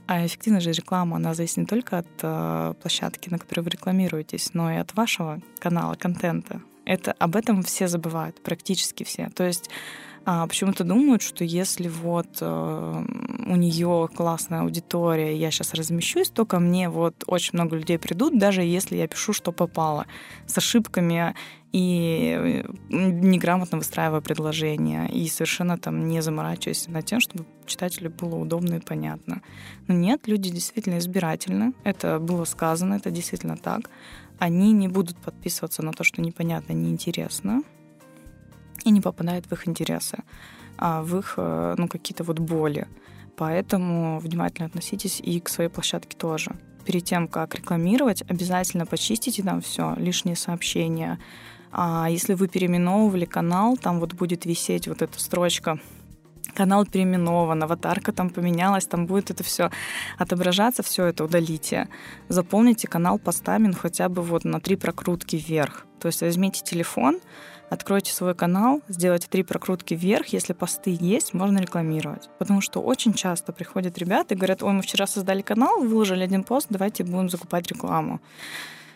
[0.06, 4.54] а эффективность же рекламы, она зависит не только от э, площадки, на которой вы рекламируетесь,
[4.54, 6.60] но и от вашего канала, контента.
[6.84, 9.30] Это, об этом все забывают, практически все.
[9.34, 9.70] То есть
[10.26, 13.04] а, почему-то думают, что если вот э,
[13.46, 18.38] у нее классная аудитория, я сейчас размещусь, то ко мне вот очень много людей придут,
[18.38, 20.06] даже если я пишу, что попало,
[20.46, 21.34] с ошибками
[21.74, 28.76] и неграмотно выстраивая предложения, и совершенно там не заморачиваясь над тем, чтобы читателю было удобно
[28.76, 29.42] и понятно.
[29.88, 33.90] Но нет, люди действительно избирательны, это было сказано, это действительно так.
[34.38, 37.64] Они не будут подписываться на то, что непонятно, неинтересно,
[38.84, 40.18] и не попадает в их интересы,
[40.78, 42.86] а в их э, ну, какие-то вот боли.
[43.36, 46.54] Поэтому внимательно относитесь и к своей площадке тоже.
[46.84, 51.18] Перед тем, как рекламировать, обязательно почистите там все, лишние сообщения.
[51.76, 55.80] А если вы переименовывали канал, там вот будет висеть вот эта строчка
[56.54, 59.70] канал переименован, аватарка там поменялась, там будет это все
[60.16, 61.88] отображаться, все это удалите.
[62.28, 65.84] Заполните канал постами ну, хотя бы вот на три прокрутки вверх.
[65.98, 67.18] То есть возьмите телефон,
[67.70, 72.30] откройте свой канал, сделайте три прокрутки вверх, если посты есть, можно рекламировать.
[72.38, 76.44] Потому что очень часто приходят ребята и говорят, ой, мы вчера создали канал, выложили один
[76.44, 78.20] пост, давайте будем закупать рекламу.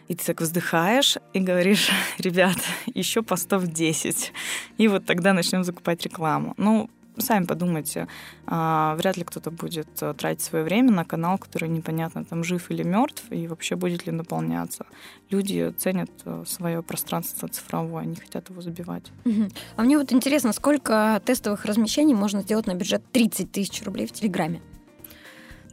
[0.09, 2.57] И ты так вздыхаешь и говоришь, ребят,
[2.95, 4.33] еще постов 10.
[4.79, 6.55] И вот тогда начнем закупать рекламу.
[6.57, 6.91] Ну,
[7.21, 8.07] сами подумайте,
[8.47, 12.71] а, вряд ли кто-то будет э, тратить свое время на канал, который непонятно, там жив
[12.71, 14.87] или мертв, и вообще будет ли наполняться.
[15.31, 19.11] Люди ценят э, свое пространство цифровое, они хотят его забивать.
[19.25, 19.49] Угу.
[19.77, 24.13] А мне вот интересно, сколько тестовых размещений можно сделать на бюджет 30 тысяч рублей в
[24.13, 24.61] Телеграме?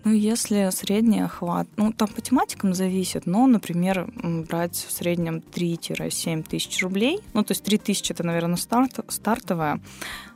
[0.05, 4.07] Ну, если средний охват, ну, там по тематикам зависит, но, например,
[4.47, 9.81] брать в среднем 3-7 тысяч рублей, ну, то есть 3 тысячи это, наверное, старт, стартовая,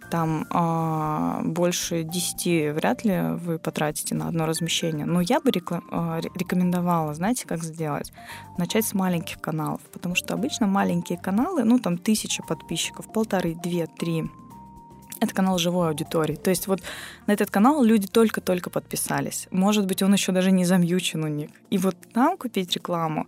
[0.09, 5.05] там э, больше 10 вряд ли вы потратите на одно размещение.
[5.05, 8.11] Но я бы реклам, э, рекомендовала, знаете, как сделать?
[8.57, 13.85] Начать с маленьких каналов, потому что обычно маленькие каналы, ну там тысяча подписчиков, полторы, две,
[13.85, 14.23] три,
[15.19, 16.35] это канал живой аудитории.
[16.35, 16.81] То есть вот
[17.27, 19.47] на этот канал люди только-только подписались.
[19.51, 21.49] Может быть, он еще даже не замьючен у них.
[21.69, 23.27] И вот там купить рекламу,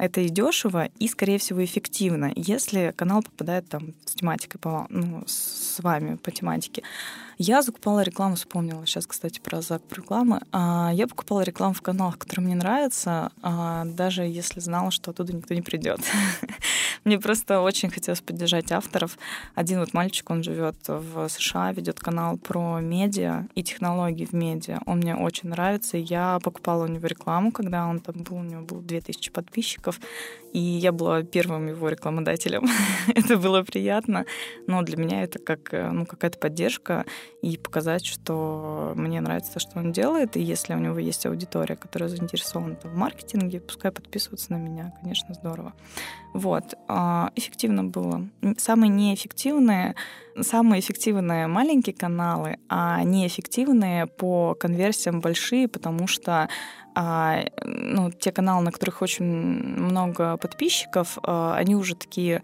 [0.00, 5.22] это и дешево, и, скорее всего, эффективно, если канал попадает там с тематикой, по, ну,
[5.26, 6.82] с вами по тематике.
[7.42, 10.42] Я закупала рекламу, вспомнила сейчас, кстати, про закуп рекламы.
[10.52, 15.32] А, я покупала рекламу в каналах, которые мне нравятся, а, даже если знала, что оттуда
[15.32, 16.00] никто не придет.
[17.04, 19.16] Мне просто очень хотелось поддержать авторов.
[19.54, 24.80] Один вот мальчик, он живет в США, ведет канал про медиа и технологии в медиа.
[24.84, 25.96] Он мне очень нравится.
[25.96, 29.89] Я покупала у него рекламу, когда он там был, у него было 2000 подписчиков,
[30.52, 32.66] и я была первым его рекламодателем.
[33.14, 34.26] это было приятно,
[34.66, 37.04] но для меня это как э, ну, какая-то поддержка
[37.42, 41.76] и показать, что мне нравится то, что он делает, и если у него есть аудитория,
[41.76, 45.72] которая заинтересована в маркетинге, пускай подписываются на меня, конечно, здорово.
[46.32, 46.74] Вот.
[46.88, 48.28] А, эффективно было.
[48.56, 49.94] Самые неэффективные,
[50.40, 56.48] самые эффективные маленькие каналы, а неэффективные по конверсиям большие, потому что
[56.94, 62.42] а, ну, те каналы, на которых очень много подписчиков, а, они уже такие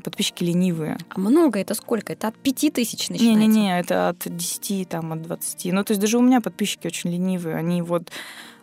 [0.00, 0.98] подписчики ленивые.
[1.08, 2.12] А много это сколько?
[2.12, 3.40] Это от пяти тысяч начинается?
[3.40, 5.72] Не-не-не, это от 10, там, от 20.
[5.72, 7.56] Ну, то есть даже у меня подписчики очень ленивые.
[7.56, 8.10] Они вот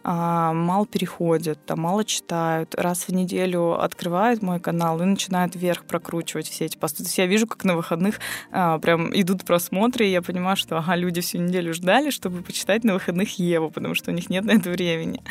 [0.03, 2.73] а, мало переходят, там, мало читают.
[2.75, 7.03] Раз в неделю открывают мой канал и начинают вверх прокручивать все эти посты.
[7.03, 8.19] То есть я вижу, как на выходных
[8.51, 12.83] а, прям идут просмотры, и я понимаю, что ага, люди всю неделю ждали, чтобы почитать
[12.83, 15.21] на выходных Еву, потому что у них нет на это времени.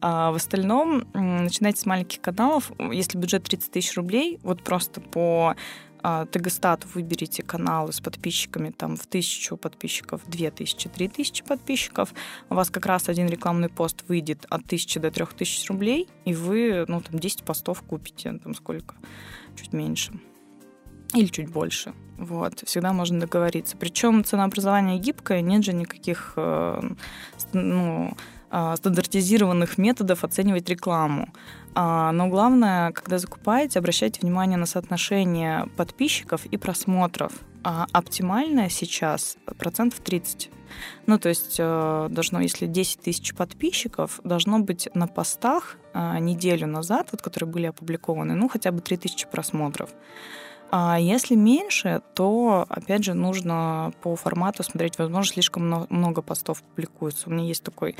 [0.00, 2.70] А в остальном начинайте с маленьких каналов.
[2.92, 5.56] Если бюджет 30 тысяч рублей, вот просто по
[6.08, 12.14] а, Тегостату выберите каналы с подписчиками там в тысячу подписчиков, две тысячи, три тысячи подписчиков,
[12.48, 16.32] у вас как раз один рекламный пост выйдет от тысячи до трех тысяч рублей, и
[16.32, 18.94] вы, ну, там, 10 постов купите, там, сколько?
[19.56, 20.12] Чуть меньше.
[21.12, 21.92] Или чуть больше.
[22.18, 23.76] Вот, всегда можно договориться.
[23.76, 26.82] Причем ценообразование гибкое, нет же никаких э,
[27.52, 28.16] ну,
[28.48, 31.28] стандартизированных методов оценивать рекламу.
[31.74, 37.32] А, но главное, когда закупаете, обращайте внимание на соотношение подписчиков и просмотров.
[37.64, 40.50] А оптимальное сейчас процентов 30.
[41.06, 47.08] Ну, то есть э, должно, если 10 тысяч подписчиков, должно быть на постах неделю назад,
[47.12, 49.90] вот, которые были опубликованы, ну, хотя бы 3 тысячи просмотров.
[50.70, 54.98] А если меньше, то, опять же, нужно по формату смотреть.
[54.98, 57.28] Возможно, слишком много постов публикуется.
[57.28, 57.96] У меня есть такой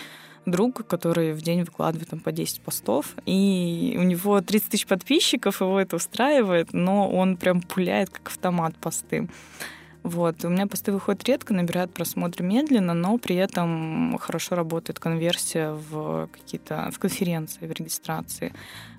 [0.46, 5.60] друг, который в день выкладывает там по 10 постов, и у него 30 тысяч подписчиков,
[5.60, 9.28] его это устраивает, но он прям пуляет как автомат посты.
[10.04, 10.44] Вот.
[10.44, 16.28] У меня посты выходят редко, набирают просмотры медленно, но при этом хорошо работает конверсия в
[16.32, 18.52] какие-то в конференции, в регистрации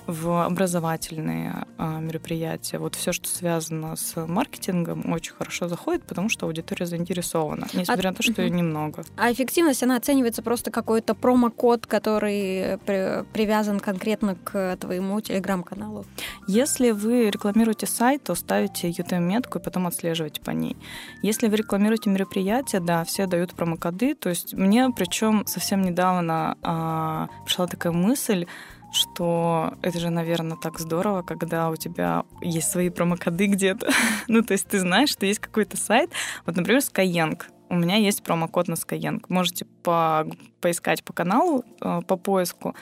[0.08, 2.80] в образовательные а, мероприятия.
[2.80, 8.12] Вот все, что связано с маркетингом, очень хорошо заходит, потому что аудитория заинтересована, несмотря а...
[8.12, 9.04] на то, что ее немного.
[9.18, 13.24] А эффективность, она оценивается просто какой-то промокод, который при...
[13.34, 16.06] привязан конкретно к твоему телеграм-каналу?
[16.48, 20.78] Если вы рекламируете сайт, то ставите UTM-метку и потом отслеживаете по ней.
[21.22, 24.16] Если вы рекламируете мероприятие, да, все дают промокоды.
[24.16, 28.46] То есть мне, причем совсем недавно а, пришла такая мысль,
[28.92, 33.90] что это же, наверное, так здорово, когда у тебя есть свои промокоды где-то.
[34.28, 36.12] ну, то есть ты знаешь, что есть какой-то сайт.
[36.46, 37.42] Вот, например, Skyeng.
[37.70, 39.24] У меня есть промокод на Skyeng.
[39.30, 40.26] Можете по
[40.62, 42.76] поискать по каналу, э, по поиску.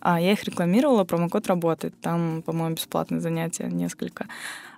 [0.00, 2.00] А я их рекламировала, промокод работает.
[2.00, 4.26] Там, по-моему, бесплатные занятия несколько.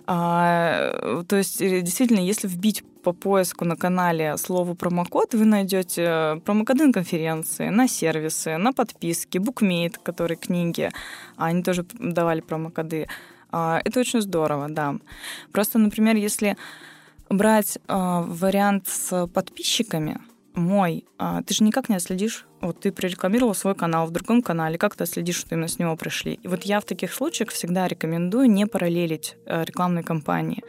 [0.07, 6.41] А, то есть, э, действительно, если вбить по поиску на канале слово промокод, вы найдете
[6.45, 10.91] промокоды на конференции, на сервисы, на подписки, букмейт, которые книги,
[11.37, 13.07] а они тоже давали промокоды.
[13.51, 14.95] А, это очень здорово, да.
[15.51, 16.57] Просто, например, если
[17.29, 20.19] брать а, вариант с подписчиками,
[20.53, 24.77] мой, а, ты же никак не отследишь, вот ты прорекламировал свой канал в другом канале,
[24.77, 26.39] как ты отследишь, что именно с него пришли.
[26.43, 30.63] И вот я в таких случаях всегда рекомендую не параллелить э, рекламные кампании.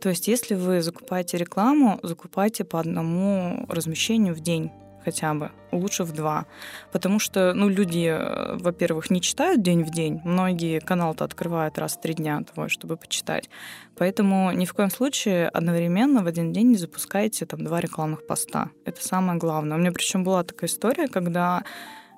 [0.00, 4.70] То есть если вы закупаете рекламу, закупайте по одному размещению в день
[5.06, 6.46] хотя бы, лучше в два.
[6.92, 10.20] Потому что, ну, люди, э, во-первых, не читают день в день.
[10.24, 13.48] Многие канал-то открывают раз в три дня твой, чтобы почитать.
[13.96, 18.70] Поэтому ни в коем случае одновременно в один день не запускайте там два рекламных поста.
[18.84, 19.76] Это самое главное.
[19.76, 21.62] У меня причем была такая история, когда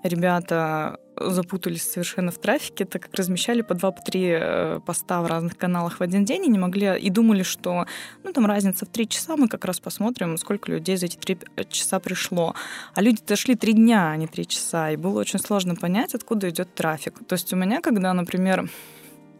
[0.03, 5.27] ребята запутались совершенно в трафике, так как размещали по два, по три э, поста в
[5.27, 7.87] разных каналах в один день и не могли, и думали, что
[8.25, 11.39] ну там разница в три часа, мы как раз посмотрим, сколько людей за эти три
[11.71, 12.55] часа пришло.
[12.95, 16.49] А люди дошли три дня, а не три часа, и было очень сложно понять, откуда
[16.49, 17.14] идет трафик.
[17.27, 18.69] То есть у меня, когда, например,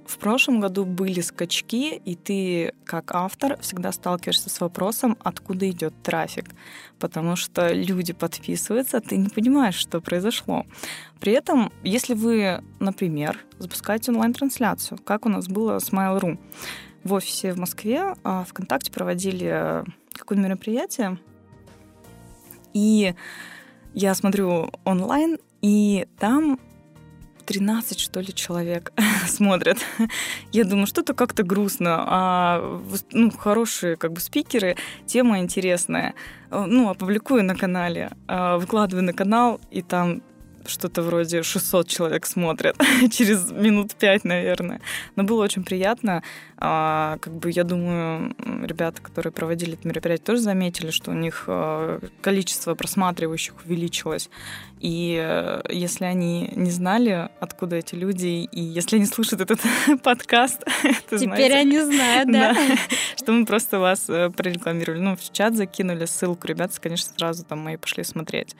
[0.09, 5.93] в прошлом году были скачки, и ты, как автор, всегда сталкиваешься с вопросом, откуда идет
[6.03, 6.47] трафик.
[6.99, 10.65] Потому что люди подписываются, а ты не понимаешь, что произошло.
[11.21, 16.39] При этом, если вы, например, запускаете онлайн-трансляцию, как у нас было с Mail.ru,
[17.05, 21.19] в офисе в Москве а, ВКонтакте проводили какое-то мероприятие,
[22.73, 23.15] и
[23.93, 26.59] я смотрю онлайн, и там
[27.49, 28.93] 13, что ли, человек
[29.27, 29.79] смотрят.
[30.53, 32.83] Я думаю, что-то как-то грустно, а
[33.13, 34.77] ну, хорошие как бы спикеры,
[35.07, 36.15] тема интересная.
[36.51, 40.21] Ну, опубликую на канале, а, выкладываю на канал, и там
[40.69, 42.77] что-то вроде 600 человек смотрят
[43.11, 44.81] через минут пять, наверное.
[45.17, 46.23] Но было очень приятно.
[46.57, 51.45] А, как бы, я думаю, ребята, которые проводили это мероприятие, тоже заметили, что у них
[51.47, 54.31] а, количество просматривающих увеличилось.
[54.81, 59.61] И э, если они не знали, откуда эти люди, и если они слушают этот
[60.03, 60.65] подкаст,
[61.11, 62.55] то Теперь они знают, да?
[62.55, 62.77] да?
[63.17, 65.01] Что мы просто вас э, прорекламировали.
[65.01, 66.47] Ну, в чат закинули ссылку.
[66.47, 68.55] Ребята, конечно, сразу там мои пошли смотреть.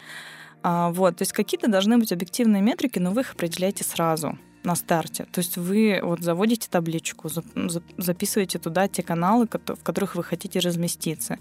[0.63, 4.39] А, вот, то есть какие-то должны быть объективные метрики, но вы их определяете сразу.
[4.65, 5.25] на старте.
[5.33, 7.31] То есть вы вот заводите табличку,
[7.97, 11.39] записываете туда те каналы, в которых вы хотите разместиться,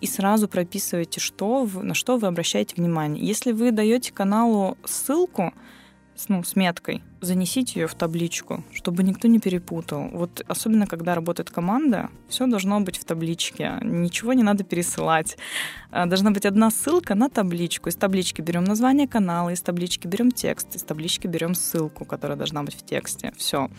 [0.00, 3.24] и сразу прописываете, что вы, на что вы обращаете внимание.
[3.24, 5.52] Если вы даете каналу ссылку,
[6.28, 10.08] ну, с меткой, занесите ее в табличку, чтобы никто не перепутал.
[10.12, 15.36] Вот особенно, когда работает команда, все должно быть в табличке, ничего не надо пересылать.
[15.90, 17.88] А, должна быть одна ссылка на табличку.
[17.88, 22.62] Из таблички берем название канала, из таблички берем текст, из таблички берем ссылку, которая должна
[22.62, 23.32] быть в тексте.
[23.36, 23.70] Все.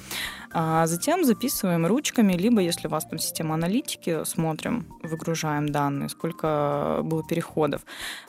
[0.51, 7.01] А затем записываем ручками, либо если у вас там система аналитики, смотрим, выгружаем данные, сколько
[7.03, 7.81] было переходов.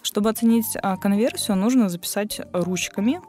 [0.03, 3.21] Чтобы оценить а, конверсию, нужно записать ручками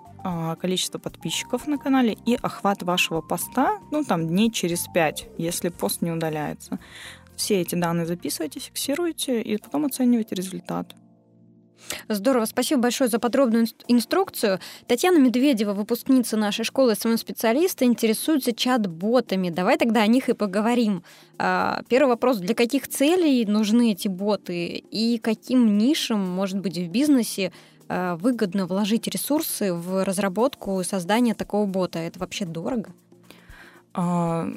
[0.60, 6.02] количество подписчиков на канале и охват вашего поста, ну, там, дней через пять, если пост
[6.02, 6.80] не удаляется.
[7.36, 10.96] Все эти данные записывайте, фиксируйте и потом оценивайте результат.
[12.08, 14.60] Здорово, спасибо большое за подробную инструкцию.
[14.88, 19.50] Татьяна Медведева, выпускница нашей школы SMM-специалиста, интересуется чат-ботами.
[19.50, 21.04] Давай тогда о них и поговорим.
[21.38, 26.88] А, первый вопрос, для каких целей нужны эти боты и каким нишам, может быть, в
[26.90, 27.52] бизнесе
[28.16, 32.00] выгодно вложить ресурсы в разработку и создание такого бота?
[32.00, 32.92] Это вообще дорого?
[33.94, 34.48] А,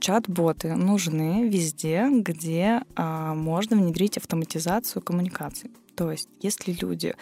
[0.00, 5.70] чат-боты нужны везде, где а, можно внедрить автоматизацию коммуникаций.
[5.94, 7.14] То есть, если люди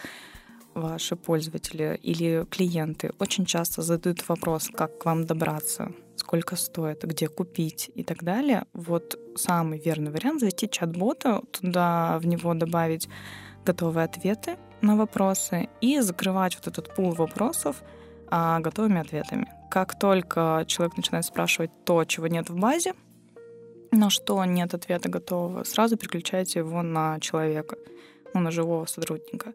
[0.73, 7.27] ваши пользователи или клиенты очень часто задают вопрос, как к вам добраться, сколько стоит, где
[7.27, 13.07] купить и так далее, вот самый верный вариант зайти чат-бота, туда в него добавить
[13.65, 17.83] готовые ответы, на вопросы и закрывать вот этот пул вопросов
[18.29, 19.47] а, готовыми ответами.
[19.69, 22.93] Как только человек начинает спрашивать то, чего нет в базе,
[23.91, 27.77] на что нет ответа готового, сразу переключайте его на человека,
[28.33, 29.53] ну, на живого сотрудника.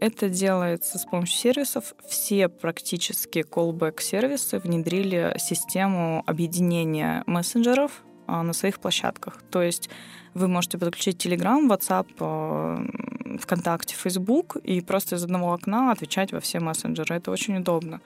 [0.00, 1.94] Это делается с помощью сервисов.
[2.06, 9.42] Все практически callback-сервисы внедрили систему объединения мессенджеров а, на своих площадках.
[9.50, 9.88] То есть
[10.34, 16.40] вы можете подключить Telegram, WhatsApp, э, ВКонтакте, Facebook и просто из одного окна отвечать во
[16.40, 17.16] все мессенджеры.
[17.16, 18.00] Это очень удобно.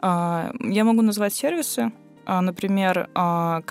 [0.00, 1.92] А, я могу назвать сервисы,
[2.26, 3.62] а, например, а,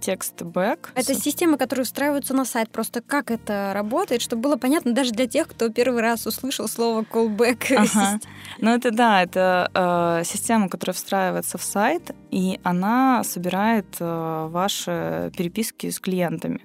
[0.00, 0.92] текст бэк.
[0.94, 2.70] Это системы, которые устраиваются на сайт.
[2.70, 7.02] Просто как это работает, чтобы было понятно даже для тех, кто первый раз услышал слово
[7.02, 7.74] callback.
[7.74, 8.20] Ага.
[8.60, 15.30] Ну это да, это э, система, которая встраивается в сайт, и она собирает э, ваши
[15.36, 16.60] переписки с клиентами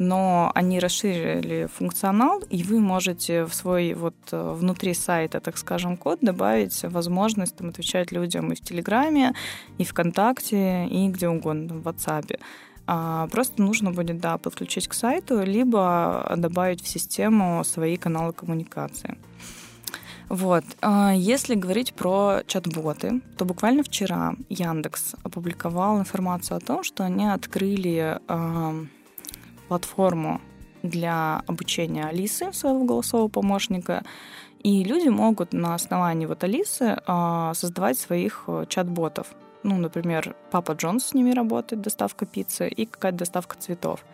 [0.00, 5.98] но они расширили функционал, и вы можете в свой вот э, внутри сайта, так скажем,
[5.98, 9.34] код добавить возможность там, отвечать людям и в Телеграме,
[9.76, 12.40] и ВКонтакте, и где угодно, в WhatsApp.
[12.86, 19.18] А просто нужно будет, да, подключить к сайту, либо добавить в систему свои каналы коммуникации.
[20.30, 20.64] Вот.
[20.80, 27.26] А если говорить про чат-боты, то буквально вчера Яндекс опубликовал информацию о том, что они
[27.26, 28.18] открыли
[29.70, 30.40] платформу
[30.82, 34.02] для обучения Алисы, своего голосового помощника,
[34.64, 39.28] и люди могут на основании вот Алисы э, создавать своих э, чат-ботов.
[39.62, 44.04] Ну, например, Папа Джонс с ними работает, доставка пиццы, и какая-то доставка цветов.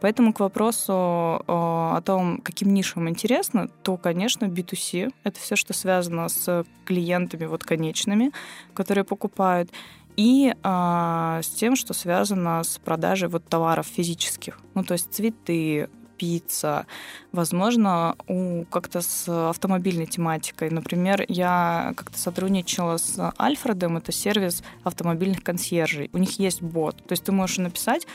[0.00, 5.74] Поэтому к вопросу э, о том, каким нишам интересно, то, конечно, B2C— это все, что
[5.74, 8.32] связано с клиентами вот конечными,
[8.74, 9.70] которые покупают
[10.16, 15.88] и а, с тем, что связано с продажей вот товаров физических, ну то есть цветы,
[16.16, 16.86] пицца,
[17.32, 20.70] возможно, у как-то с автомобильной тематикой.
[20.70, 26.10] Например, я как-то сотрудничала с Альфредом, это сервис автомобильных консьержей.
[26.12, 28.06] У них есть бот, то есть ты можешь написать,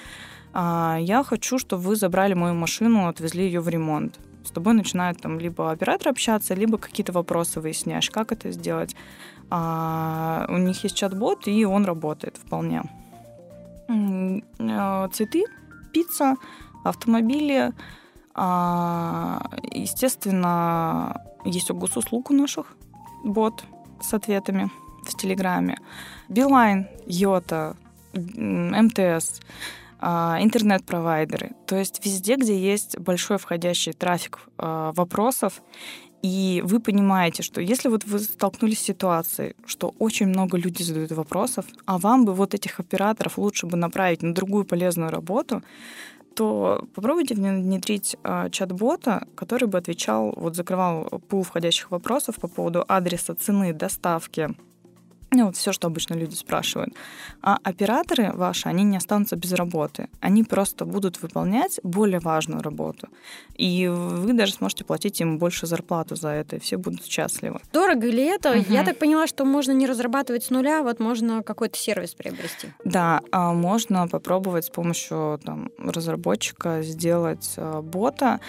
[0.54, 4.20] а, я хочу, чтобы вы забрали мою машину, отвезли ее в ремонт.
[4.44, 8.96] С тобой начинает там либо оператор общаться, либо какие-то вопросы выясняешь, как это сделать.
[9.50, 12.84] А, у них есть чат-бот, и он работает вполне.
[13.88, 15.46] Э, цветы,
[15.92, 16.36] пицца,
[16.84, 17.72] автомобили.
[18.36, 19.42] А,
[19.72, 22.76] естественно, есть у госуслуг у наших
[23.24, 23.64] бот
[24.02, 24.70] с ответами
[25.04, 25.78] в Телеграме.
[26.30, 27.76] Билайн, Йота,
[28.14, 29.42] МТС,
[30.00, 31.52] а, интернет-провайдеры.
[31.66, 35.62] То есть везде, где есть большой входящий трафик а, вопросов,
[36.22, 41.12] и вы понимаете, что если вот вы столкнулись с ситуацией, что очень много людей задают
[41.12, 45.64] вопросов, а вам бы вот этих операторов лучше бы направить на другую полезную работу,
[46.36, 52.86] то попробуйте внедрить э, чат-бота, который бы отвечал, вот закрывал пул входящих вопросов по поводу
[52.88, 54.56] адреса, цены, доставки,
[55.32, 56.94] Ну, вот все, что обычно люди спрашивают.
[57.42, 60.10] А операторы ваши, они не останутся без работы.
[60.22, 63.10] Они просто будут выполнять более важную работу.
[63.56, 67.60] И вы даже сможете платить им больше зарплату за это, и все будут счастливы.
[67.72, 68.52] Дорого ли это?
[68.52, 68.66] Угу.
[68.70, 72.70] Я так поняла, что можно не разрабатывать с нуля, вот можно какой-то сервис приобрести.
[72.84, 78.40] Да, а можно попробовать с помощью там, разработчика сделать а, бота,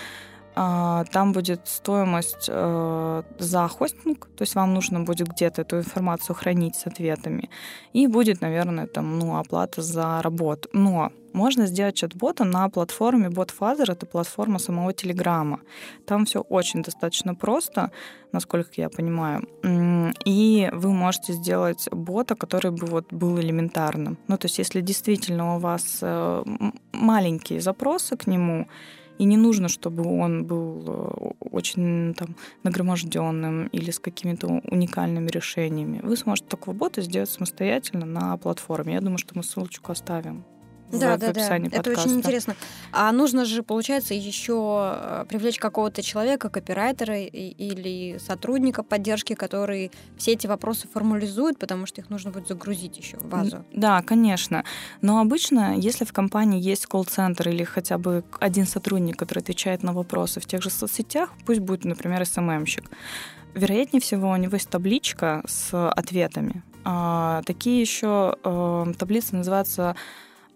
[1.12, 6.76] там будет стоимость э, за хостинг, то есть вам нужно будет где-то эту информацию хранить
[6.76, 7.48] с ответами,
[7.94, 10.68] и будет, наверное, там, ну, оплата за работу.
[10.72, 15.60] Но можно сделать чат-бота на платформе BotFather, это платформа самого Телеграма.
[16.06, 17.90] Там все очень достаточно просто,
[18.32, 19.48] насколько я понимаю.
[20.26, 24.18] И вы можете сделать бота, который бы вот был элементарным.
[24.28, 26.42] Ну, то есть если действительно у вас э,
[26.92, 28.66] маленькие запросы к нему,
[29.20, 36.00] и не нужно, чтобы он был э, очень там, нагроможденным или с какими-то уникальными решениями.
[36.02, 38.94] Вы сможете такого бота сделать самостоятельно на платформе.
[38.94, 40.44] Я думаю, что мы ссылочку оставим
[40.98, 41.76] да, в, да, в описании да.
[41.76, 42.00] подкаста.
[42.00, 42.56] Это очень интересно.
[42.92, 50.32] А нужно же, получается, еще э, привлечь какого-то человека, копирайтера или сотрудника поддержки, который все
[50.32, 53.64] эти вопросы формализует, потому что их нужно будет загрузить еще в базу.
[53.72, 54.64] Да, конечно.
[55.02, 59.92] Но обычно, если в компании есть колл-центр или хотя бы один сотрудник, который отвечает на
[59.92, 62.90] вопросы в тех же соцсетях, пусть будет, например, СММщик,
[63.54, 66.62] вероятнее всего у него есть табличка с ответами.
[66.84, 69.96] А, такие еще э, таблицы называются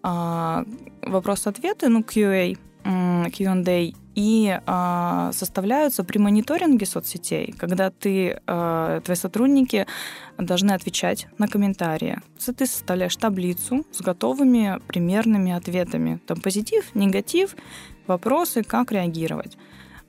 [0.07, 0.65] а,
[1.01, 9.87] вопрос-ответы, ну, QA, Q&A, и а, составляются при мониторинге соцсетей, когда ты, а, твои сотрудники
[10.37, 12.19] должны отвечать на комментарии.
[12.37, 16.19] Ты составляешь таблицу с готовыми примерными ответами.
[16.27, 17.55] Там позитив, негатив,
[18.05, 19.57] вопросы, как реагировать.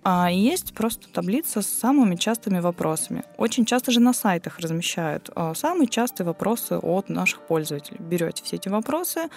[0.05, 3.25] А есть просто таблица с самыми частыми вопросами.
[3.39, 7.99] Очень часто же на сайтах размещают а, самые частые вопросы от наших пользователей.
[7.99, 9.31] Берете все эти вопросы,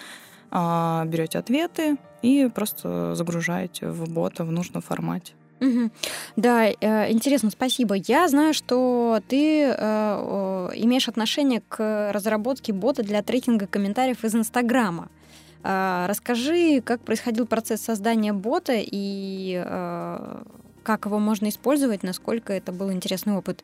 [0.52, 5.34] берете ответы и просто загружаете в бота в нужном формате.
[5.62, 5.91] Угу.
[6.38, 7.95] Да, э, интересно, спасибо.
[7.95, 15.10] Я знаю, что ты э, имеешь отношение к разработке бота для трекинга комментариев из Инстаграма.
[15.64, 20.43] Э, расскажи, как происходил процесс создания бота и э,
[20.84, 23.64] как его можно использовать, насколько это был интересный опыт.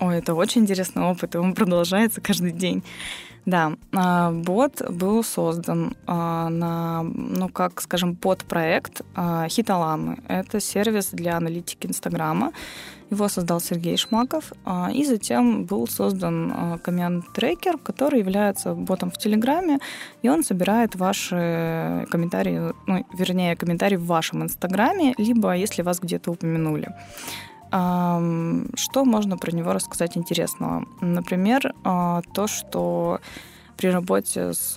[0.00, 2.82] Ой, это очень интересный опыт, и он продолжается каждый день.
[3.48, 10.18] Да, а, бот был создан а, на, ну, как, скажем, подпроект а, Хиталамы.
[10.28, 12.52] Это сервис для аналитики Инстаграма.
[13.10, 14.52] Его создал Сергей Шмаков.
[14.92, 19.78] И затем был создан коммент-трекер, который является ботом в Телеграме,
[20.20, 26.32] и он собирает ваши комментарии, ну, вернее, комментарии в вашем Инстаграме, либо если вас где-то
[26.32, 26.88] упомянули.
[27.70, 30.86] Что можно про него рассказать интересного?
[31.00, 33.20] Например, а, то, что
[33.76, 34.74] при работе с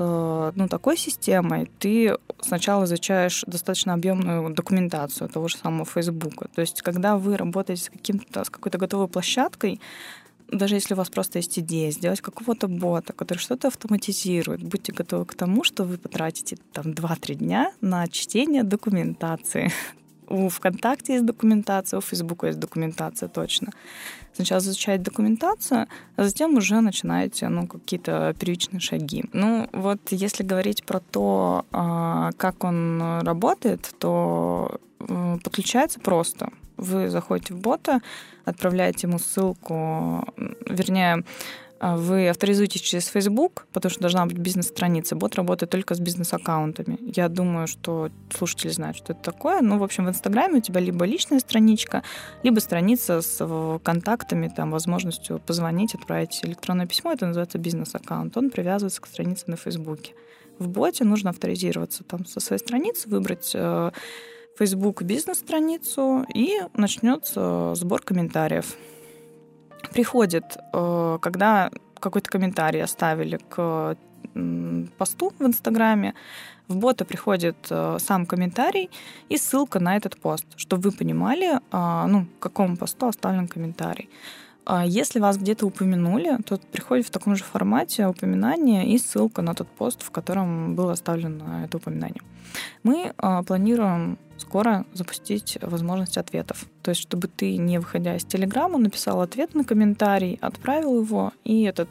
[0.56, 6.48] ну, такой системой ты сначала изучаешь достаточно объемную документацию того же самого Фейсбука.
[6.54, 9.80] То есть, когда вы работаете с, каким-то, с какой-то готовой площадкой,
[10.52, 15.26] даже если у вас просто есть идея сделать какого-то бота, который что-то автоматизирует, будьте готовы
[15.26, 19.72] к тому, что вы потратите там 2-3 дня на чтение документации
[20.32, 23.72] у ВКонтакте есть документация, у Фейсбука есть документация точно.
[24.34, 29.26] Сначала изучаете документацию, а затем уже начинаете ну, какие-то первичные шаги.
[29.34, 36.50] Ну, вот если говорить про то, а, как он работает, то э, подключается просто.
[36.78, 38.00] Вы заходите в бота,
[38.46, 40.26] отправляете ему ссылку,
[40.66, 41.24] вернее,
[41.82, 45.16] вы авторизуетесь через Facebook, потому что должна быть бизнес-страница.
[45.16, 47.00] Бот работает только с бизнес-аккаунтами.
[47.02, 49.62] Я думаю, что слушатели знают, что это такое.
[49.62, 52.04] Ну, в общем, в Инстаграме у тебя либо личная страничка,
[52.44, 57.14] либо страница с контактами, там, возможностью позвонить, отправить электронное письмо.
[57.14, 58.38] Это называется бизнес-аккаунт.
[58.38, 60.14] Он привязывается к странице на Фейсбуке.
[60.60, 63.92] В боте нужно авторизироваться там со своей страницы, выбрать э,
[64.56, 68.76] Facebook бизнес-страницу, и начнется сбор комментариев
[69.90, 73.96] приходит, э, когда какой-то комментарий оставили к
[74.98, 76.14] посту в Инстаграме,
[76.68, 78.90] в бота приходит э, сам комментарий
[79.30, 84.10] и ссылка на этот пост, чтобы вы понимали, э, ну, к какому посту оставлен комментарий.
[84.66, 89.54] А если вас где-то упомянули, то приходит в таком же формате упоминание и ссылка на
[89.54, 92.22] тот пост, в котором было оставлено это упоминание.
[92.84, 93.14] Мы
[93.48, 96.66] планируем скоро запустить возможность ответов.
[96.82, 101.64] То есть, чтобы ты, не выходя из Телеграма, написал ответ на комментарий, отправил его, и
[101.64, 101.90] этот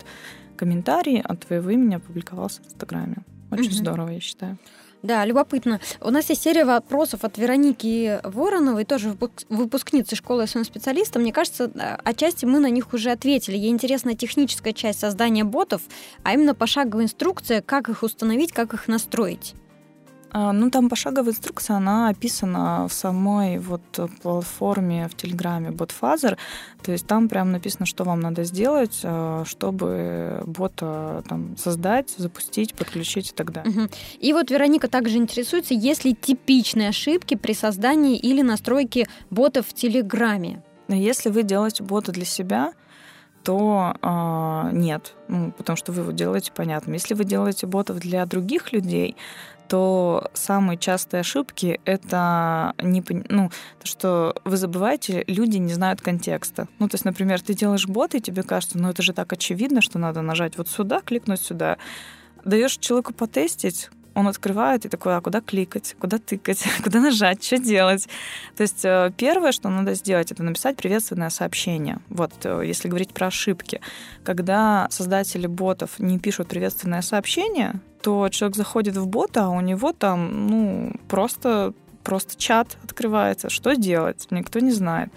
[0.57, 3.17] комментарий от твоего имени опубликовался в Инстаграме.
[3.51, 3.75] Очень угу.
[3.75, 4.59] здорово, я считаю.
[5.03, 5.81] Да, любопытно.
[6.01, 9.17] У нас есть серия вопросов от Вероники Вороновой, тоже
[9.49, 11.19] выпускницы школы СМ-специалиста.
[11.19, 13.57] Мне кажется, э, отчасти мы на них уже ответили.
[13.57, 15.81] Ей интересна техническая часть создания ботов,
[16.23, 19.55] а именно пошаговая инструкция, как их установить, как их настроить.
[20.33, 23.83] А, ну, там пошаговая инструкция, она описана в самой вот
[24.23, 26.37] платформе в Телеграме BotFazer.
[26.83, 32.75] То есть там прям написано, что вам надо сделать, а, чтобы бота там, создать, запустить,
[32.75, 33.89] подключить и так далее.
[34.19, 39.75] И вот Вероника также интересуется, есть ли типичные ошибки при создании или настройке ботов в
[39.75, 40.63] Телеграме?
[40.89, 42.73] Если вы делаете бота для себя,
[43.43, 46.95] то э, нет, ну, потому что вы его делаете понятным.
[46.95, 49.17] Если вы делаете ботов для других людей,
[49.71, 56.67] то самые частые ошибки это не, ну, то, что вы забываете, люди не знают контекста.
[56.81, 59.81] Ну, то есть, например, ты делаешь бот, и тебе кажется, ну это же так очевидно,
[59.81, 61.79] что надо нажать вот сюда, кликнуть сюда.
[62.45, 67.59] Даешь человеку потестить, он открывает и такой, а куда кликать, куда тыкать, куда нажать, что
[67.59, 68.09] делать.
[68.57, 72.01] То есть э, первое, что надо сделать, это написать приветственное сообщение.
[72.09, 73.81] Вот, э, если говорить про ошибки.
[74.25, 79.93] Когда создатели ботов не пишут приветственное сообщение, то человек заходит в бота, а у него
[79.93, 83.51] там, ну, просто, просто чат открывается.
[83.51, 84.27] Что делать?
[84.31, 85.13] Никто не знает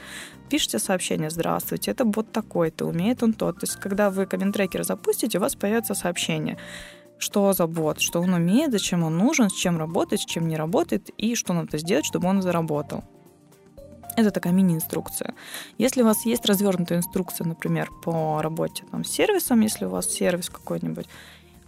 [0.54, 3.60] пишите сообщение «Здравствуйте, это бот такой-то, умеет он тот».
[3.60, 6.60] То есть, когда вы коммент-трекер запустите, у вас появится сообщение
[7.24, 10.58] что за бот, что он умеет, зачем он нужен, с чем работает, с чем не
[10.58, 13.04] работает, и что надо сделать, чтобы он заработал.
[14.16, 15.34] Это такая мини-инструкция.
[15.80, 20.08] Если у вас есть развернутая инструкция, например, по работе там, с сервисом, если у вас
[20.08, 21.08] сервис какой-нибудь,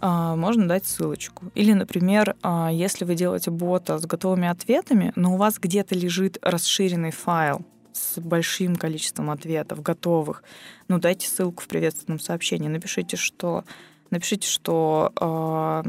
[0.00, 1.46] а, можно дать ссылочку.
[1.54, 6.38] Или, например, а, если вы делаете бота с готовыми ответами, но у вас где-то лежит
[6.42, 10.44] расширенный файл с большим количеством ответов готовых,
[10.88, 13.64] ну дайте ссылку в приветственном сообщении, напишите, что
[14.10, 15.82] напишите, что э,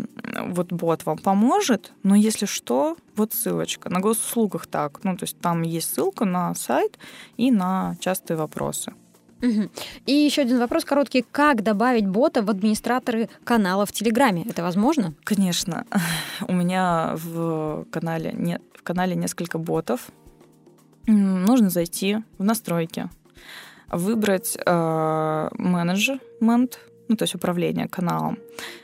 [0.48, 3.90] вот бот вам поможет, но если что, вот ссылочка.
[3.90, 5.04] На госуслугах так.
[5.04, 6.98] Ну, то есть там есть ссылка на сайт
[7.38, 8.94] и на частые вопросы.
[9.42, 9.70] Угу.
[10.08, 11.24] И еще один вопрос короткий.
[11.32, 14.44] Как добавить бота в администраторы канала в Телеграме?
[14.50, 15.14] Это возможно?
[15.24, 15.86] Конечно.
[16.48, 20.10] У меня в канале, не, в канале несколько ботов.
[21.06, 23.10] Нужно зайти в настройки,
[23.90, 28.38] выбрать э, менеджмент, ну, то есть управление каналом,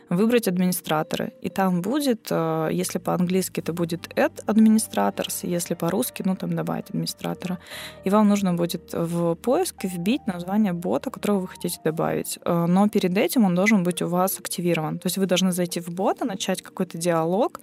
[0.09, 1.33] выбрать администраторы.
[1.41, 6.89] И там будет, э, если по-английски это будет add administrators, если по-русски, ну, там добавить
[6.89, 7.59] администратора.
[8.03, 12.39] И вам нужно будет в поиск вбить название бота, которого вы хотите добавить.
[12.45, 14.99] Э, но перед этим он должен быть у вас активирован.
[14.99, 17.59] То есть вы должны зайти в бота, начать какой-то диалог,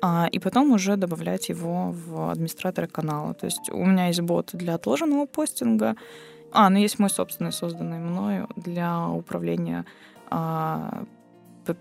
[0.00, 3.34] а, и потом уже добавлять его в администраторы канала.
[3.34, 5.96] То есть у меня есть бот для отложенного постинга,
[6.52, 9.84] а, ну есть мой собственный, созданный мною для управления
[10.30, 11.04] а,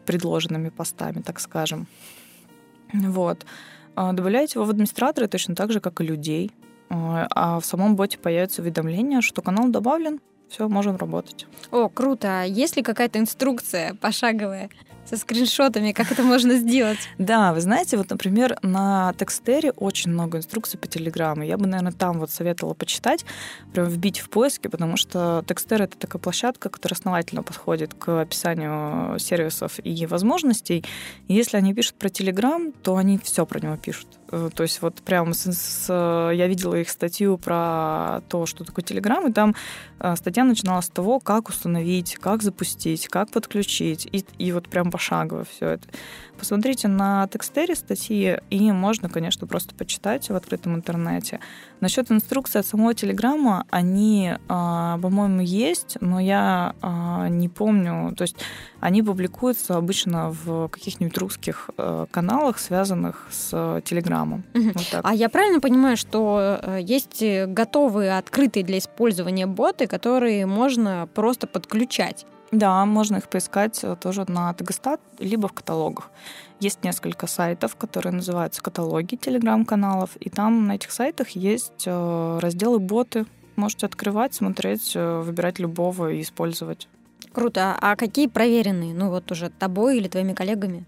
[0.05, 1.87] предложенными постами, так скажем.
[2.93, 3.45] Вот.
[3.95, 6.51] А, добавляете его в администраторы точно так же, как и людей.
[6.89, 11.45] А, а в самом боте появится уведомление, что канал добавлен, все, можем работать.
[11.71, 12.41] О, круто.
[12.41, 14.69] А есть ли какая-то инструкция пошаговая?
[15.09, 16.99] Со скриншотами, как это можно сделать.
[17.17, 21.43] Да, вы знаете, вот, например, на Текстере очень много инструкций по Телеграму.
[21.43, 23.25] Я бы, наверное, там вот советовала почитать,
[23.73, 29.17] прям вбить в поиске, потому что Текстер— это такая площадка, которая основательно подходит к описанию
[29.19, 30.83] сервисов и возможностей.
[31.27, 34.07] И если они пишут про Телеграм, то они все про него пишут.
[34.31, 35.87] Э, то есть вот прям с, с,
[36.33, 39.55] я видела их статью про то, что такое Телеграм, и там
[39.99, 44.91] э, статья начиналась с того, как установить, как запустить, как подключить, и, и вот прям
[44.91, 45.87] пошагово все это.
[46.37, 51.39] Посмотрите на текстере статьи, и можно, конечно, просто почитать в открытом интернете.
[51.79, 58.13] Насчет инструкции от самого Телеграма, они, а, по-моему, есть, но я а, не помню.
[58.15, 58.37] То есть
[58.79, 64.43] они публикуются обычно в каких-нибудь русских э, каналах, связанных с Телеграмом.
[64.53, 64.71] Угу.
[64.75, 71.09] Вот а я правильно понимаю, что э, есть готовые, открытые для использования боты, которые можно
[71.13, 72.25] просто подключать?
[72.51, 76.09] Да, можно их поискать э, тоже на Тегостат, либо в каталогах.
[76.59, 82.79] Есть несколько сайтов, которые называются каталоги телеграм-каналов, и там на этих сайтах есть э, разделы
[82.79, 83.25] боты.
[83.57, 86.87] Можете открывать, смотреть, э, выбирать любого и использовать.
[87.33, 87.77] Круто.
[87.81, 88.93] А какие проверенные?
[88.93, 90.85] Ну вот уже тобой или твоими коллегами?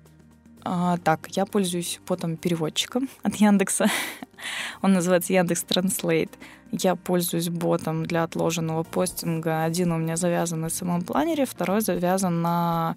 [0.63, 3.87] А, так, я пользуюсь потом переводчиком от Яндекса.
[4.81, 6.31] Он называется Яндекс Транслейт.
[6.71, 9.63] Я пользуюсь ботом для отложенного постинга.
[9.63, 12.95] Один у меня завязан на самом планере, второй завязан на...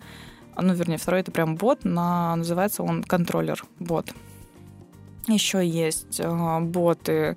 [0.60, 2.36] Ну, вернее, второй это прям бот, на...
[2.36, 4.12] называется он контроллер бот.
[5.28, 7.36] Еще есть э, боты,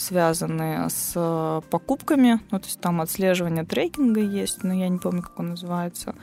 [0.00, 2.40] связанные с покупками.
[2.50, 6.14] Ну, то есть там отслеживание трекинга есть, но я не помню, как он называется.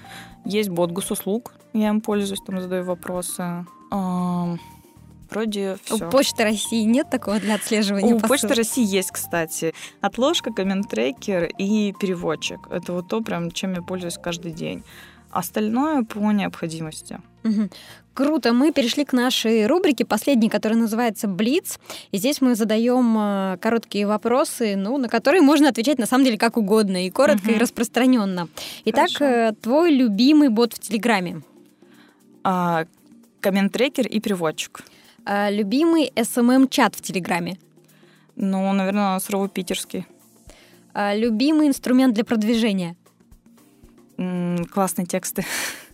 [0.44, 3.66] Есть бот госуслуг, я им пользуюсь, там задаю вопросы.
[5.30, 6.08] Вроде все.
[6.08, 8.30] У Почты России нет такого для отслеживания У посылок?
[8.30, 12.60] Почты России есть, кстати, отложка, коммент-трекер и переводчик.
[12.72, 14.84] Это вот то, прям, чем я пользуюсь каждый день.
[15.30, 17.20] Остальное по необходимости.
[17.44, 17.70] Мгм.
[18.18, 18.52] Круто.
[18.52, 21.78] Мы перешли к нашей рубрике, последней, которая называется «Блиц».
[22.12, 26.36] И здесь мы задаем э, короткие вопросы, ну, на которые можно отвечать на самом деле
[26.40, 27.62] как угодно, и коротко, и Мгм.
[27.62, 28.48] распространенно.
[28.86, 29.26] Итак, Хорошо.
[29.26, 31.44] э, твой любимый бот в Телеграме.
[32.44, 32.86] А,
[33.40, 34.84] коммент-трекер и переводчик.
[35.24, 37.60] А, любимый SMM-чат в Телеграме.
[38.36, 40.08] Ну, наверное, суровый питерский.
[40.96, 42.96] А, любимый инструмент для продвижения.
[44.18, 45.46] М, классные тексты.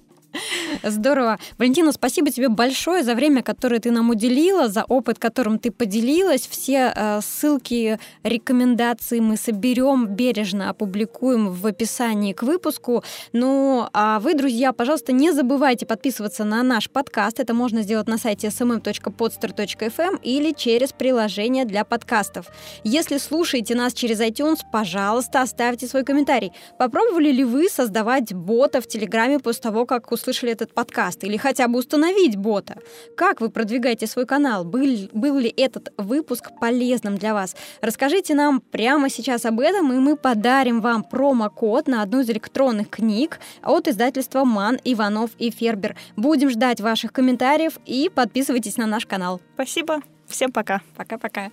[0.84, 1.38] Здорово.
[1.58, 6.48] Валентина, спасибо тебе большое за время, которое ты нам уделила, за опыт, которым ты поделилась.
[6.48, 13.04] Все э, ссылки, рекомендации мы соберем, бережно опубликуем в описании к выпуску.
[13.34, 17.40] Ну, а вы, друзья, пожалуйста, не забывайте подписываться на наш подкаст.
[17.40, 22.48] Это можно сделать на сайте smm.podster.fm или через приложение для подкастов.
[22.84, 26.52] Если слушаете нас через iTunes, пожалуйста, оставьте свой комментарий.
[26.78, 31.24] Попробовали ли вы создавать бота в Телеграме после того, как услышали этот подкаст?
[31.24, 32.78] Или хотя бы установить бота?
[33.16, 34.64] Как вы продвигаете свой канал?
[34.64, 37.56] Был, был ли этот выпуск полезным для вас?
[37.82, 42.90] Расскажите нам прямо сейчас об этом, и мы подарим вам промокод на одну из электронных
[42.90, 45.96] книг от издательства «Ман, Иванов и Фербер».
[46.16, 49.42] Будем ждать ваших комментариев и подписывайтесь на наш канал.
[49.56, 50.00] Спасибо.
[50.28, 50.82] Всем пока.
[50.96, 51.52] Пока-пока.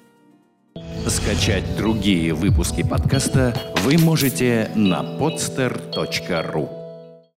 [1.07, 6.80] Скачать другие выпуски подкаста вы можете на podster.ru